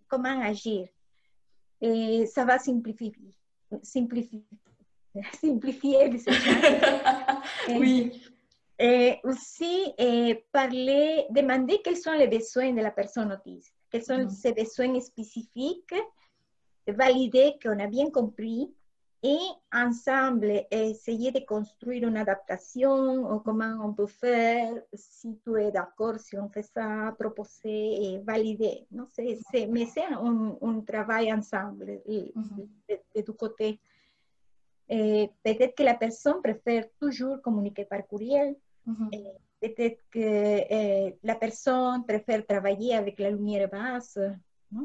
comment 0.09 0.41
agir. 0.43 0.89
Et 1.81 2.27
ça 2.27 2.45
va 2.45 2.59
simplifier, 2.59 3.12
simplifier, 3.83 4.45
simplifier 5.41 6.09
les 6.09 6.25
Oui. 7.79 8.23
Et 8.79 9.19
aussi, 9.25 9.95
eh, 9.97 10.45
parler, 10.53 11.27
demander 11.31 11.81
quels 11.83 11.97
sont 11.97 12.12
les 12.12 12.29
besoins 12.29 12.73
de 12.73 12.83
la 12.83 12.91
personne 12.91 13.33
autiste, 13.33 13.75
quels 13.91 14.05
sont 14.05 14.29
ses 14.29 14.53
besoins 14.53 15.01
spécifiques, 15.01 15.95
valider 16.87 17.55
qu'on 17.62 17.79
a 17.79 17.87
bien 17.87 18.11
compris 18.11 18.71
et 19.23 19.39
ensemble 19.73 20.67
essayer 20.71 21.33
de 21.33 21.41
construire 21.41 22.07
une 22.07 22.17
adaptation 22.17 23.33
ou 23.33 23.41
comment 23.41 23.79
on 23.83 23.93
peut 23.93 24.07
faire, 24.07 24.75
si 24.93 25.39
tu 25.43 25.61
es 25.61 25.71
d'accord, 25.71 26.19
si 26.19 26.39
on 26.39 26.49
fait 26.49 26.63
ça, 26.63 27.15
proposer 27.19 28.15
et 28.15 28.19
valider. 28.19 28.87
Non? 28.91 29.07
c'est 29.11 29.67
mais 29.67 29.87
c'est 29.87 30.05
un, 30.05 30.57
un, 30.61 30.81
travail 30.81 31.33
ensemble 31.33 32.01
de, 32.07 32.33
de, 33.15 33.21
tout 33.23 33.35
côté. 33.35 33.81
Peut-être 34.89 35.75
que 35.75 35.83
la 35.83 35.95
personne 35.95 36.41
préfère 36.43 36.85
toujours 37.01 37.41
communiquer 37.43 37.85
par 37.85 38.07
courriel. 38.07 38.55
Peut-être 39.61 40.03
que 40.11 41.27
la 41.27 41.35
personne 41.35 42.05
préfère 42.07 42.47
travailler 42.47 42.95
avec 42.95 43.19
la 43.19 43.31
lumière 43.31 43.69
basse. 43.69 44.19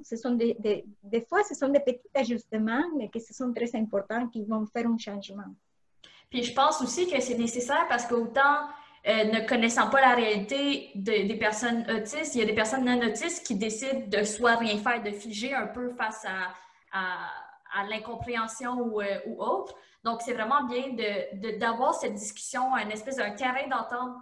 Ce 0.03 0.15
sont 0.15 0.31
des, 0.31 0.55
des, 0.59 0.85
des, 1.03 1.21
fois, 1.21 1.43
ce 1.43 1.55
sont 1.55 1.69
des 1.69 1.79
petits 1.79 2.09
ajustements, 2.13 2.83
mais 2.97 3.09
ce 3.13 3.33
sont 3.33 3.51
très 3.53 3.75
importants 3.75 4.27
qui 4.27 4.43
vont 4.45 4.65
faire 4.67 4.87
un 4.87 4.97
changement. 4.97 5.55
Puis 6.29 6.43
je 6.43 6.53
pense 6.53 6.81
aussi 6.81 7.09
que 7.09 7.19
c'est 7.19 7.37
nécessaire 7.37 7.87
parce 7.89 8.05
qu'autant 8.05 8.67
euh, 9.07 9.23
ne 9.25 9.47
connaissant 9.47 9.89
pas 9.89 9.99
la 9.99 10.15
réalité 10.15 10.91
des 10.95 11.35
personnes 11.35 11.85
autistes, 11.89 12.35
il 12.35 12.39
y 12.39 12.43
a 12.43 12.45
des 12.45 12.53
personnes 12.53 12.85
non 12.85 13.01
autistes 13.01 13.45
qui 13.45 13.55
décident 13.55 14.07
de 14.07 14.23
soit 14.23 14.55
rien 14.55 14.77
faire, 14.77 15.01
de 15.03 15.11
figer 15.11 15.53
un 15.53 15.67
peu 15.67 15.89
face 15.89 16.25
à, 16.25 16.53
à 17.73 17.85
l'incompréhension 17.85 18.73
ou, 18.73 19.01
euh, 19.01 19.19
ou, 19.27 19.41
autre. 19.41 19.75
Donc, 20.03 20.21
c'est 20.21 20.33
vraiment 20.33 20.63
bien 20.63 20.95
d'avoir 21.57 21.91
de, 21.91 21.95
cette 21.97 22.15
discussion, 22.15 22.73
un 22.73 22.89
espèce 22.89 23.17
d'un 23.17 23.31
terrain 23.31 23.67
d'entente, 23.67 24.15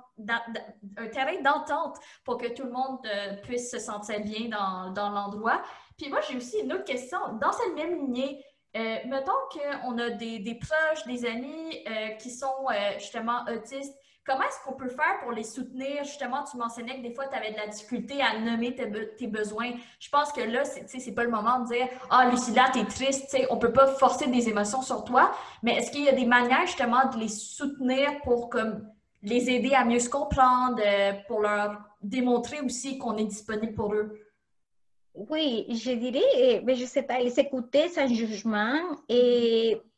un 0.98 1.08
terrain 1.08 1.42
d'entente 1.42 1.98
pour 2.26 2.38
que 2.38 2.48
tout 2.48 2.64
le 2.64 2.72
monde 2.72 3.00
euh, 3.06 3.36
puisse 3.44 3.72
se 3.72 3.80
sentir 3.80 4.20
bien 4.22 4.50
dans, 4.50 4.92
dans 4.92 5.10
l'endroit. 5.10 5.62
Puis 5.98 6.10
moi, 6.10 6.20
j'ai 6.22 6.38
aussi 6.38 6.60
une 6.60 6.74
autre 6.74 6.86
question. 6.86 7.20
Dans 7.42 7.52
cette 7.52 7.76
même 7.76 7.96
lignée, 7.96 8.44
Euh, 8.78 8.98
mettons 9.08 9.32
qu'on 9.52 9.98
a 9.98 10.12
des, 10.12 10.60
proches, 10.62 11.04
des 11.08 11.26
amis 11.26 11.84
euh, 11.88 12.10
qui 12.20 12.30
sont 12.30 12.68
justement 13.00 13.44
autistes. 13.52 13.98
Comment 14.30 14.44
est-ce 14.44 14.64
qu'on 14.64 14.78
peut 14.78 14.90
faire 14.90 15.20
pour 15.24 15.32
les 15.32 15.44
soutenir? 15.44 16.04
Justement, 16.04 16.44
tu 16.44 16.56
mentionnais 16.56 16.98
que 16.98 17.02
des 17.02 17.16
fois, 17.16 17.26
tu 17.28 17.36
avais 17.36 17.52
de 17.52 17.58
la 17.58 17.66
difficulté 17.66 18.22
à 18.22 18.38
nommer 18.38 18.76
tes, 18.76 19.26
besoins. 19.26 19.72
Je 20.00 20.08
pense 20.08 20.32
que 20.32 20.42
là, 20.42 20.66
c'est, 20.66 21.16
pas 21.16 21.24
le 21.24 21.32
moment 21.32 21.62
de 21.62 21.74
dire 21.74 21.88
Ah, 22.12 22.30
Lucilla, 22.30 22.70
t'es 22.72 22.86
triste. 22.86 23.36
on 23.50 23.58
peut 23.58 23.74
pas 23.74 23.88
forcer 23.88 24.28
des 24.28 24.48
émotions 24.48 24.84
sur 24.84 25.04
toi. 25.04 25.32
Mais 25.64 25.78
est-ce 25.78 25.90
qu'il 25.90 26.04
y 26.04 26.10
a 26.10 26.12
des 26.12 26.28
manières 26.28 26.68
justement 26.68 27.10
de 27.12 27.18
les 27.18 27.28
soutenir 27.28 28.22
pour 28.24 28.52
comme 28.52 28.88
les 29.24 29.50
aider 29.50 29.74
à 29.74 29.84
mieux 29.84 29.98
se 29.98 30.12
comprendre, 30.12 30.80
pour 31.28 31.42
leur 31.42 31.82
démontrer 32.04 32.62
aussi 32.62 33.00
qu'on 33.00 33.18
est 33.18 33.26
disponible 33.26 33.74
pour 33.74 33.96
eux? 33.96 34.16
Oui, 35.16 35.66
je 35.70 35.90
dirais, 35.90 36.62
mais 36.64 36.76
je 36.76 36.84
ne 36.84 36.88
sais 36.88 37.02
pas, 37.02 37.18
les 37.18 37.40
écouter 37.40 37.90
sans 37.90 38.08
jugement 38.08 38.80
et 39.10 39.82
quand 39.82 39.89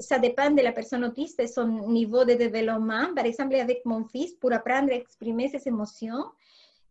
ça 0.00 0.18
dépend 0.18 0.50
de 0.50 0.62
la 0.62 0.72
personne 0.72 1.04
autiste 1.04 1.40
et 1.40 1.46
son 1.46 1.66
niveau 1.88 2.24
de 2.24 2.34
développement. 2.34 3.14
Par 3.14 3.24
exemple, 3.24 3.54
avec 3.56 3.84
mon 3.84 4.04
fils, 4.04 4.34
pour 4.34 4.52
apprendre 4.52 4.90
à 4.92 4.94
exprimer 4.94 5.48
ses 5.48 5.66
émotions, 5.68 6.24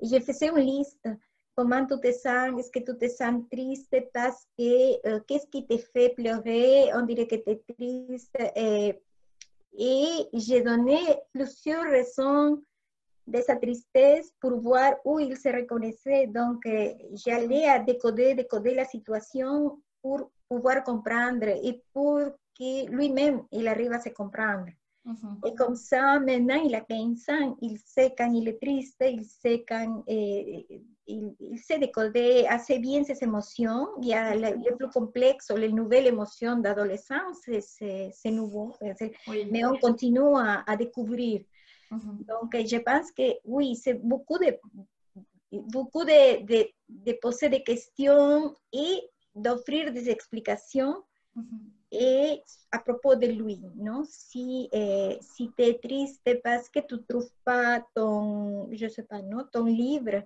je 0.01 0.19
faisais 0.19 0.49
une 0.49 0.59
liste. 0.59 1.07
Comment 1.55 1.85
tu 1.85 1.99
te 1.99 2.11
sens? 2.11 2.57
Est-ce 2.57 2.71
que 2.71 2.79
tu 2.79 2.97
te 2.97 3.07
sens 3.07 3.43
triste 3.51 3.95
parce 4.13 4.47
que 4.57 5.07
euh, 5.07 5.19
qu'est-ce 5.27 5.47
qui 5.47 5.65
te 5.67 5.77
fait 5.77 6.09
pleurer? 6.09 6.91
On 6.93 7.01
dirait 7.01 7.27
que 7.27 7.35
tu 7.35 7.49
es 7.49 7.61
triste. 7.75 8.35
Et, 8.55 8.99
et 9.77 10.27
j'ai 10.33 10.61
donné 10.61 10.97
plusieurs 11.33 11.83
raisons 11.83 12.61
de 13.27 13.39
sa 13.41 13.55
tristesse 13.57 14.33
pour 14.39 14.59
voir 14.59 14.95
où 15.05 15.19
il 15.19 15.37
se 15.37 15.49
reconnaissait. 15.49 16.27
Donc, 16.27 16.65
euh, 16.65 16.93
j'allais 17.13 17.65
à 17.65 17.79
décoder, 17.79 18.33
décoder 18.33 18.73
la 18.73 18.85
situation 18.85 19.79
pour 20.01 20.31
pouvoir 20.51 20.83
comprendre 20.83 21.47
et 21.47 21.81
pour 21.93 22.19
que 22.59 22.85
lui-même, 22.91 23.43
il 23.53 23.69
arrive 23.69 23.93
à 23.93 24.01
se 24.01 24.09
comprendre. 24.09 24.67
Et 25.47 25.55
comme 25.55 25.75
ça, 25.75 26.19
maintenant, 26.19 26.61
il 26.63 26.75
a 26.75 26.81
15 26.81 27.29
ans, 27.29 27.57
il 27.61 27.79
sait 27.79 28.13
quand 28.15 28.31
il 28.33 28.49
est 28.49 28.61
triste, 28.61 29.01
il 29.01 29.23
sait 29.23 29.63
quand 29.67 30.03
euh, 30.07 30.61
il, 31.07 31.35
il, 31.39 31.57
sait 31.57 31.79
décoder 31.79 32.45
assez 32.47 32.77
bien 32.79 33.03
ses 33.03 33.23
émotions. 33.23 33.87
Il 34.01 34.09
y 34.09 34.13
a 34.13 34.35
le, 34.35 34.75
plus 34.75 34.89
complexe, 34.89 35.49
les 35.51 35.71
nouvelles 35.71 36.07
émotions 36.07 36.57
d'adolescence, 36.57 37.39
c'est 37.61 38.31
nouveau. 38.31 38.73
Mais 39.49 39.65
on 39.65 39.77
continue 39.77 40.35
à, 40.35 40.63
à 40.67 40.75
découvrir. 40.75 41.41
Donc, 41.89 42.51
je 42.53 42.77
pense 42.77 43.11
que 43.13 43.37
oui, 43.45 43.75
c'est 43.75 43.95
beaucoup 43.95 44.37
de, 44.37 44.55
beaucoup 45.51 46.03
de, 46.03 46.43
de, 46.45 46.67
de, 46.89 47.13
poser 47.21 47.49
des 47.49 47.63
questions 47.63 48.53
et 48.71 49.10
d'offrir 49.35 49.91
des 49.91 50.09
explications 50.09 51.03
et 51.91 52.41
à 52.71 52.79
propos 52.79 53.15
de 53.15 53.27
lui, 53.27 53.61
non? 53.75 54.03
Si, 54.05 54.69
eh, 54.71 55.17
si 55.21 55.51
tu 55.57 55.63
es 55.63 55.79
triste 55.79 56.41
parce 56.43 56.69
que 56.69 56.79
tu 56.79 56.95
ne 56.95 56.99
trouves 56.99 57.31
pas 57.43 57.85
ton, 57.93 58.69
je 58.71 58.87
sais 58.87 59.03
pas, 59.03 59.21
non? 59.21 59.45
ton 59.51 59.65
livre 59.65 60.23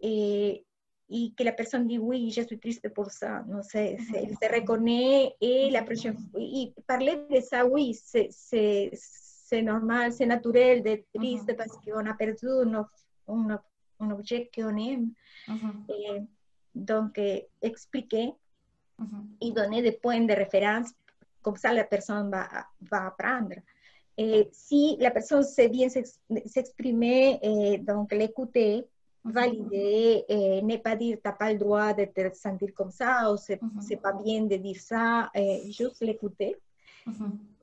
et, 0.00 0.64
et 1.10 1.32
que 1.36 1.42
la 1.42 1.52
personne 1.52 1.86
dit 1.86 1.98
oui, 1.98 2.30
je 2.30 2.42
suis 2.42 2.58
triste 2.58 2.88
pour 2.94 3.10
ça, 3.10 3.44
non? 3.48 3.62
Se, 3.62 3.96
se, 3.98 4.34
se 4.40 4.54
reconnaît 4.54 5.34
et 5.40 5.70
la 5.70 5.82
prochaine 5.82 6.16
et 6.38 6.72
parler 6.86 7.16
de 7.30 7.40
ça, 7.40 7.66
oui, 7.66 7.94
c'est 7.94 8.28
c'est 9.50 9.62
normal, 9.62 10.12
c'est 10.12 10.26
naturel 10.26 10.82
d'être 10.82 11.06
triste 11.12 11.56
parce 11.56 11.76
qu'on 11.78 12.06
a 12.06 12.14
perdu 12.14 12.46
un, 12.48 12.86
un, 13.26 13.60
un, 13.98 14.10
objet 14.12 14.48
qu'on 14.54 14.76
aime. 14.76 15.10
Et 15.48 15.52
donc, 15.52 15.88
eh, 15.88 16.20
expliquer 17.62 18.32
et 19.40 19.50
donner 19.52 19.82
des 19.82 19.92
points 19.92 20.20
de 20.20 20.32
référence, 20.32 20.90
comme 21.42 21.56
ça 21.56 21.72
la 21.72 21.84
personne 21.84 22.30
va, 22.30 22.46
va 22.82 23.06
apprendre. 23.06 23.56
Et 24.16 24.48
si 24.52 24.96
la 25.00 25.10
personne 25.10 25.42
sait 25.42 25.68
bien 25.68 25.88
s'exprimer, 25.88 27.38
eh, 27.42 27.78
donc 27.78 28.12
l'écouter, 28.12 28.84
valider, 29.24 30.24
eh, 30.28 30.62
ne 30.62 30.76
pas 30.76 30.96
dire 30.96 31.18
t'as 31.22 31.32
pas 31.32 31.52
le 31.52 31.58
droit 31.58 31.94
de 31.94 32.04
te 32.04 32.34
sentir 32.34 32.74
comme 32.74 32.90
ça, 32.90 33.32
ou 33.32 33.36
c'est 33.36 33.96
pas 33.96 34.12
bien 34.12 34.42
de 34.42 34.56
dire 34.56 34.80
ça, 34.80 35.30
juste 35.70 36.00
l'écouter. 36.02 36.56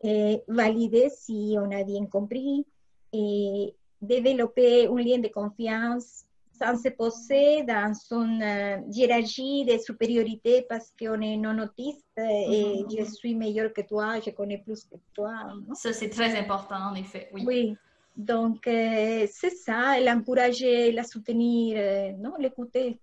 Eh, 0.03 0.41
valider 0.47 1.09
si 1.09 1.55
on 1.59 1.69
a 1.71 1.83
bien 1.83 2.05
compris, 2.07 2.65
et 3.13 3.75
développer 4.01 4.87
un 4.87 4.95
lien 4.95 5.19
de 5.19 5.27
confiance 5.27 6.25
sans 6.59 6.77
se 6.77 6.89
poser 6.89 7.63
dans 7.63 7.93
une 8.11 8.83
hiérarchie 8.91 9.65
de 9.65 9.77
supériorité 9.77 10.65
parce 10.67 10.91
qu'on 10.99 11.21
est 11.21 11.37
non 11.37 11.57
autiste 11.59 12.05
et 12.17 12.83
je 12.89 13.03
suis 13.03 13.35
meilleur 13.35 13.73
que 13.73 13.81
toi, 13.81 14.19
je 14.19 14.31
connais 14.31 14.57
plus 14.57 14.83
que 14.85 14.95
toi. 15.13 15.33
Ça, 15.73 15.93
c'est 15.93 16.09
très 16.09 16.37
important, 16.37 16.91
en 16.91 16.95
effet, 16.95 17.29
oui. 17.33 17.43
Oui, 17.45 17.77
donc 18.15 18.67
euh, 18.67 19.27
c'est 19.31 19.51
ça, 19.51 19.99
l'encourager, 19.99 20.91
la 20.91 21.03
soutenir, 21.03 21.77
euh, 21.77 22.11
non, 22.17 22.33
l'écouter. 22.39 22.99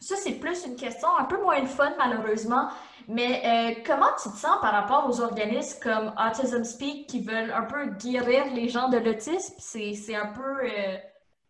Ça, 0.00 0.14
c'est 0.16 0.32
plus 0.32 0.64
une 0.64 0.76
question 0.76 1.08
un 1.18 1.24
peu 1.24 1.40
moins 1.42 1.64
fun, 1.66 1.92
malheureusement. 1.98 2.68
Mais 3.08 3.42
euh, 3.44 3.82
comment 3.86 4.10
tu 4.22 4.28
te 4.28 4.36
sens 4.36 4.60
par 4.60 4.72
rapport 4.72 5.08
aux 5.08 5.20
organismes 5.20 5.80
comme 5.82 6.12
Autism 6.18 6.62
Speak 6.62 7.08
qui 7.08 7.20
veulent 7.20 7.50
un 7.50 7.62
peu 7.62 7.86
guérir 7.86 8.44
les 8.54 8.68
gens 8.68 8.90
de 8.90 8.98
l'autisme? 8.98 9.54
C'est 9.58 10.14
un 10.14 10.32
peu. 10.32 10.62
Euh, 10.62 10.98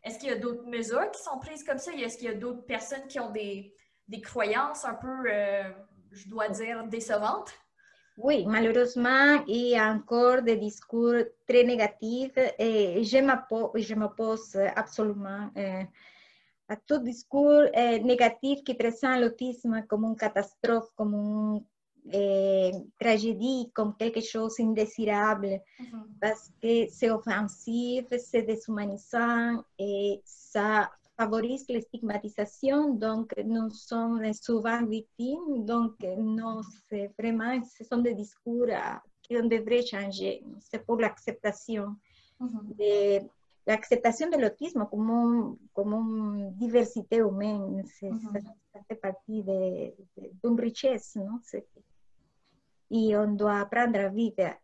est-ce 0.08 0.18
qu'il 0.18 0.28
y 0.28 0.32
a 0.32 0.38
d'autres 0.38 0.66
mesures 0.66 1.10
qui 1.10 1.22
sont 1.22 1.38
prises 1.38 1.62
comme 1.62 1.78
ça? 1.78 1.92
Est-ce 1.92 2.16
qu'il 2.16 2.28
y 2.28 2.30
a 2.30 2.34
d'autres 2.34 2.64
personnes 2.64 3.06
qui 3.08 3.20
ont 3.20 3.30
des, 3.30 3.74
des 4.08 4.20
croyances 4.20 4.84
un 4.84 4.94
peu, 4.94 5.30
euh, 5.30 5.62
je 6.10 6.28
dois 6.28 6.48
dire, 6.48 6.84
décevantes? 6.84 7.52
Oui, 8.16 8.44
malheureusement, 8.46 9.44
il 9.46 9.68
y 9.68 9.76
a 9.76 9.92
encore 9.92 10.42
des 10.42 10.56
discours 10.56 11.22
très 11.46 11.62
négatifs 11.62 12.36
et 12.58 13.04
je 13.04 13.94
m'oppose 13.94 14.56
absolument 14.74 15.50
à 16.68 16.76
tout 16.76 16.98
discours 16.98 17.64
eh, 17.72 18.00
négatif 18.00 18.62
qui 18.64 18.74
présente 18.74 19.20
l'autisme 19.20 19.84
comme 19.88 20.04
une 20.04 20.16
catastrophe, 20.16 20.90
comme 20.96 21.14
une 21.14 21.64
eh, 22.12 22.72
tragédie, 22.98 23.70
comme 23.74 23.94
quelque 23.96 24.20
chose 24.20 24.56
d'indésirable, 24.58 25.60
parce 26.20 26.50
que 26.60 26.88
c'est 26.90 27.10
offensif, 27.10 28.06
c'est 28.18 28.42
déshumanisant 28.42 29.62
et 29.78 30.20
ça 30.24 30.90
favorise 31.18 31.66
la 31.68 31.80
stigmatisation, 31.80 32.94
donc 32.94 33.34
nous 33.44 33.70
sommes 33.70 34.32
souvent 34.32 34.84
victimes, 34.86 35.64
donc 35.64 35.94
non, 36.16 36.60
c'est 36.88 37.10
vraiment, 37.18 37.60
ce 37.64 37.84
sont 37.84 37.98
des 37.98 38.14
discours 38.14 38.66
qu'on 39.28 39.46
devrait 39.46 39.84
changer, 39.84 40.44
c'est 40.60 40.84
pour 40.86 40.96
l'acceptation 40.96 41.96
de 42.78 43.20
un, 43.68 43.76
mm 47.68 47.82
-hmm. 48.18 48.42
ça, 48.72 48.80
fait 48.88 48.94
partie 48.94 49.42
d'une 49.42 50.56
de, 50.56 50.62
richesse? 50.62 51.18
Et 52.90 53.16
on 53.16 53.32
doit 53.32 53.60
apprendre 53.60 53.98
à 53.98 54.08
vivre 54.08 54.54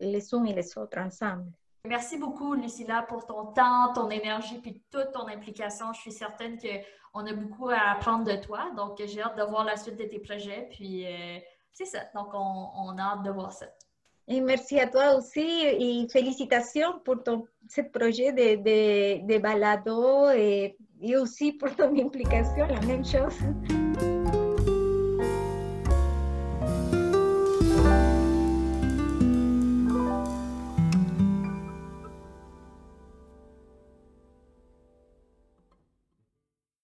les 0.00 0.34
uns 0.34 0.44
et 0.44 0.52
les 0.52 0.78
autres 0.78 0.98
ensemble. 0.98 1.46
Merci 1.84 2.16
beaucoup, 2.16 2.54
Lucilla, 2.54 3.02
pour 3.02 3.26
ton 3.26 3.46
temps, 3.46 3.92
ton 3.92 4.08
énergie, 4.08 4.58
puis 4.58 4.80
toute 4.90 5.10
ton 5.12 5.26
implication. 5.26 5.92
Je 5.92 6.00
suis 6.00 6.12
certaine 6.12 6.56
qu'on 6.56 7.26
a 7.26 7.32
beaucoup 7.32 7.70
à 7.70 7.90
apprendre 7.90 8.24
de 8.24 8.36
toi. 8.36 8.70
Donc, 8.76 9.02
j'ai 9.04 9.20
hâte 9.20 9.36
de 9.36 9.42
voir 9.42 9.64
la 9.64 9.76
suite 9.76 9.96
de 9.96 10.04
tes 10.04 10.20
projets. 10.20 10.68
Puis, 10.70 11.04
euh, 11.06 11.38
c'est 11.72 11.86
ça. 11.86 12.00
Donc, 12.14 12.28
on, 12.34 12.68
on 12.76 12.98
a 12.98 13.02
hâte 13.02 13.24
de 13.24 13.30
voir 13.30 13.52
ça. 13.52 13.66
Et 14.28 14.40
merci 14.40 14.78
à 14.78 14.86
toi 14.86 15.16
aussi 15.16 15.40
et 15.40 16.06
félicitations 16.08 17.00
pour 17.04 17.22
ton 17.24 17.46
ce 17.68 17.80
projet 17.80 18.32
de, 18.32 18.56
de, 18.56 19.26
de 19.26 19.38
balado 19.38 20.30
et, 20.30 20.76
et 21.00 21.16
aussi 21.16 21.52
pour 21.52 21.74
ton 21.74 21.96
implication, 21.98 22.66
la 22.66 22.80
même 22.80 23.04
chose. 23.04 23.34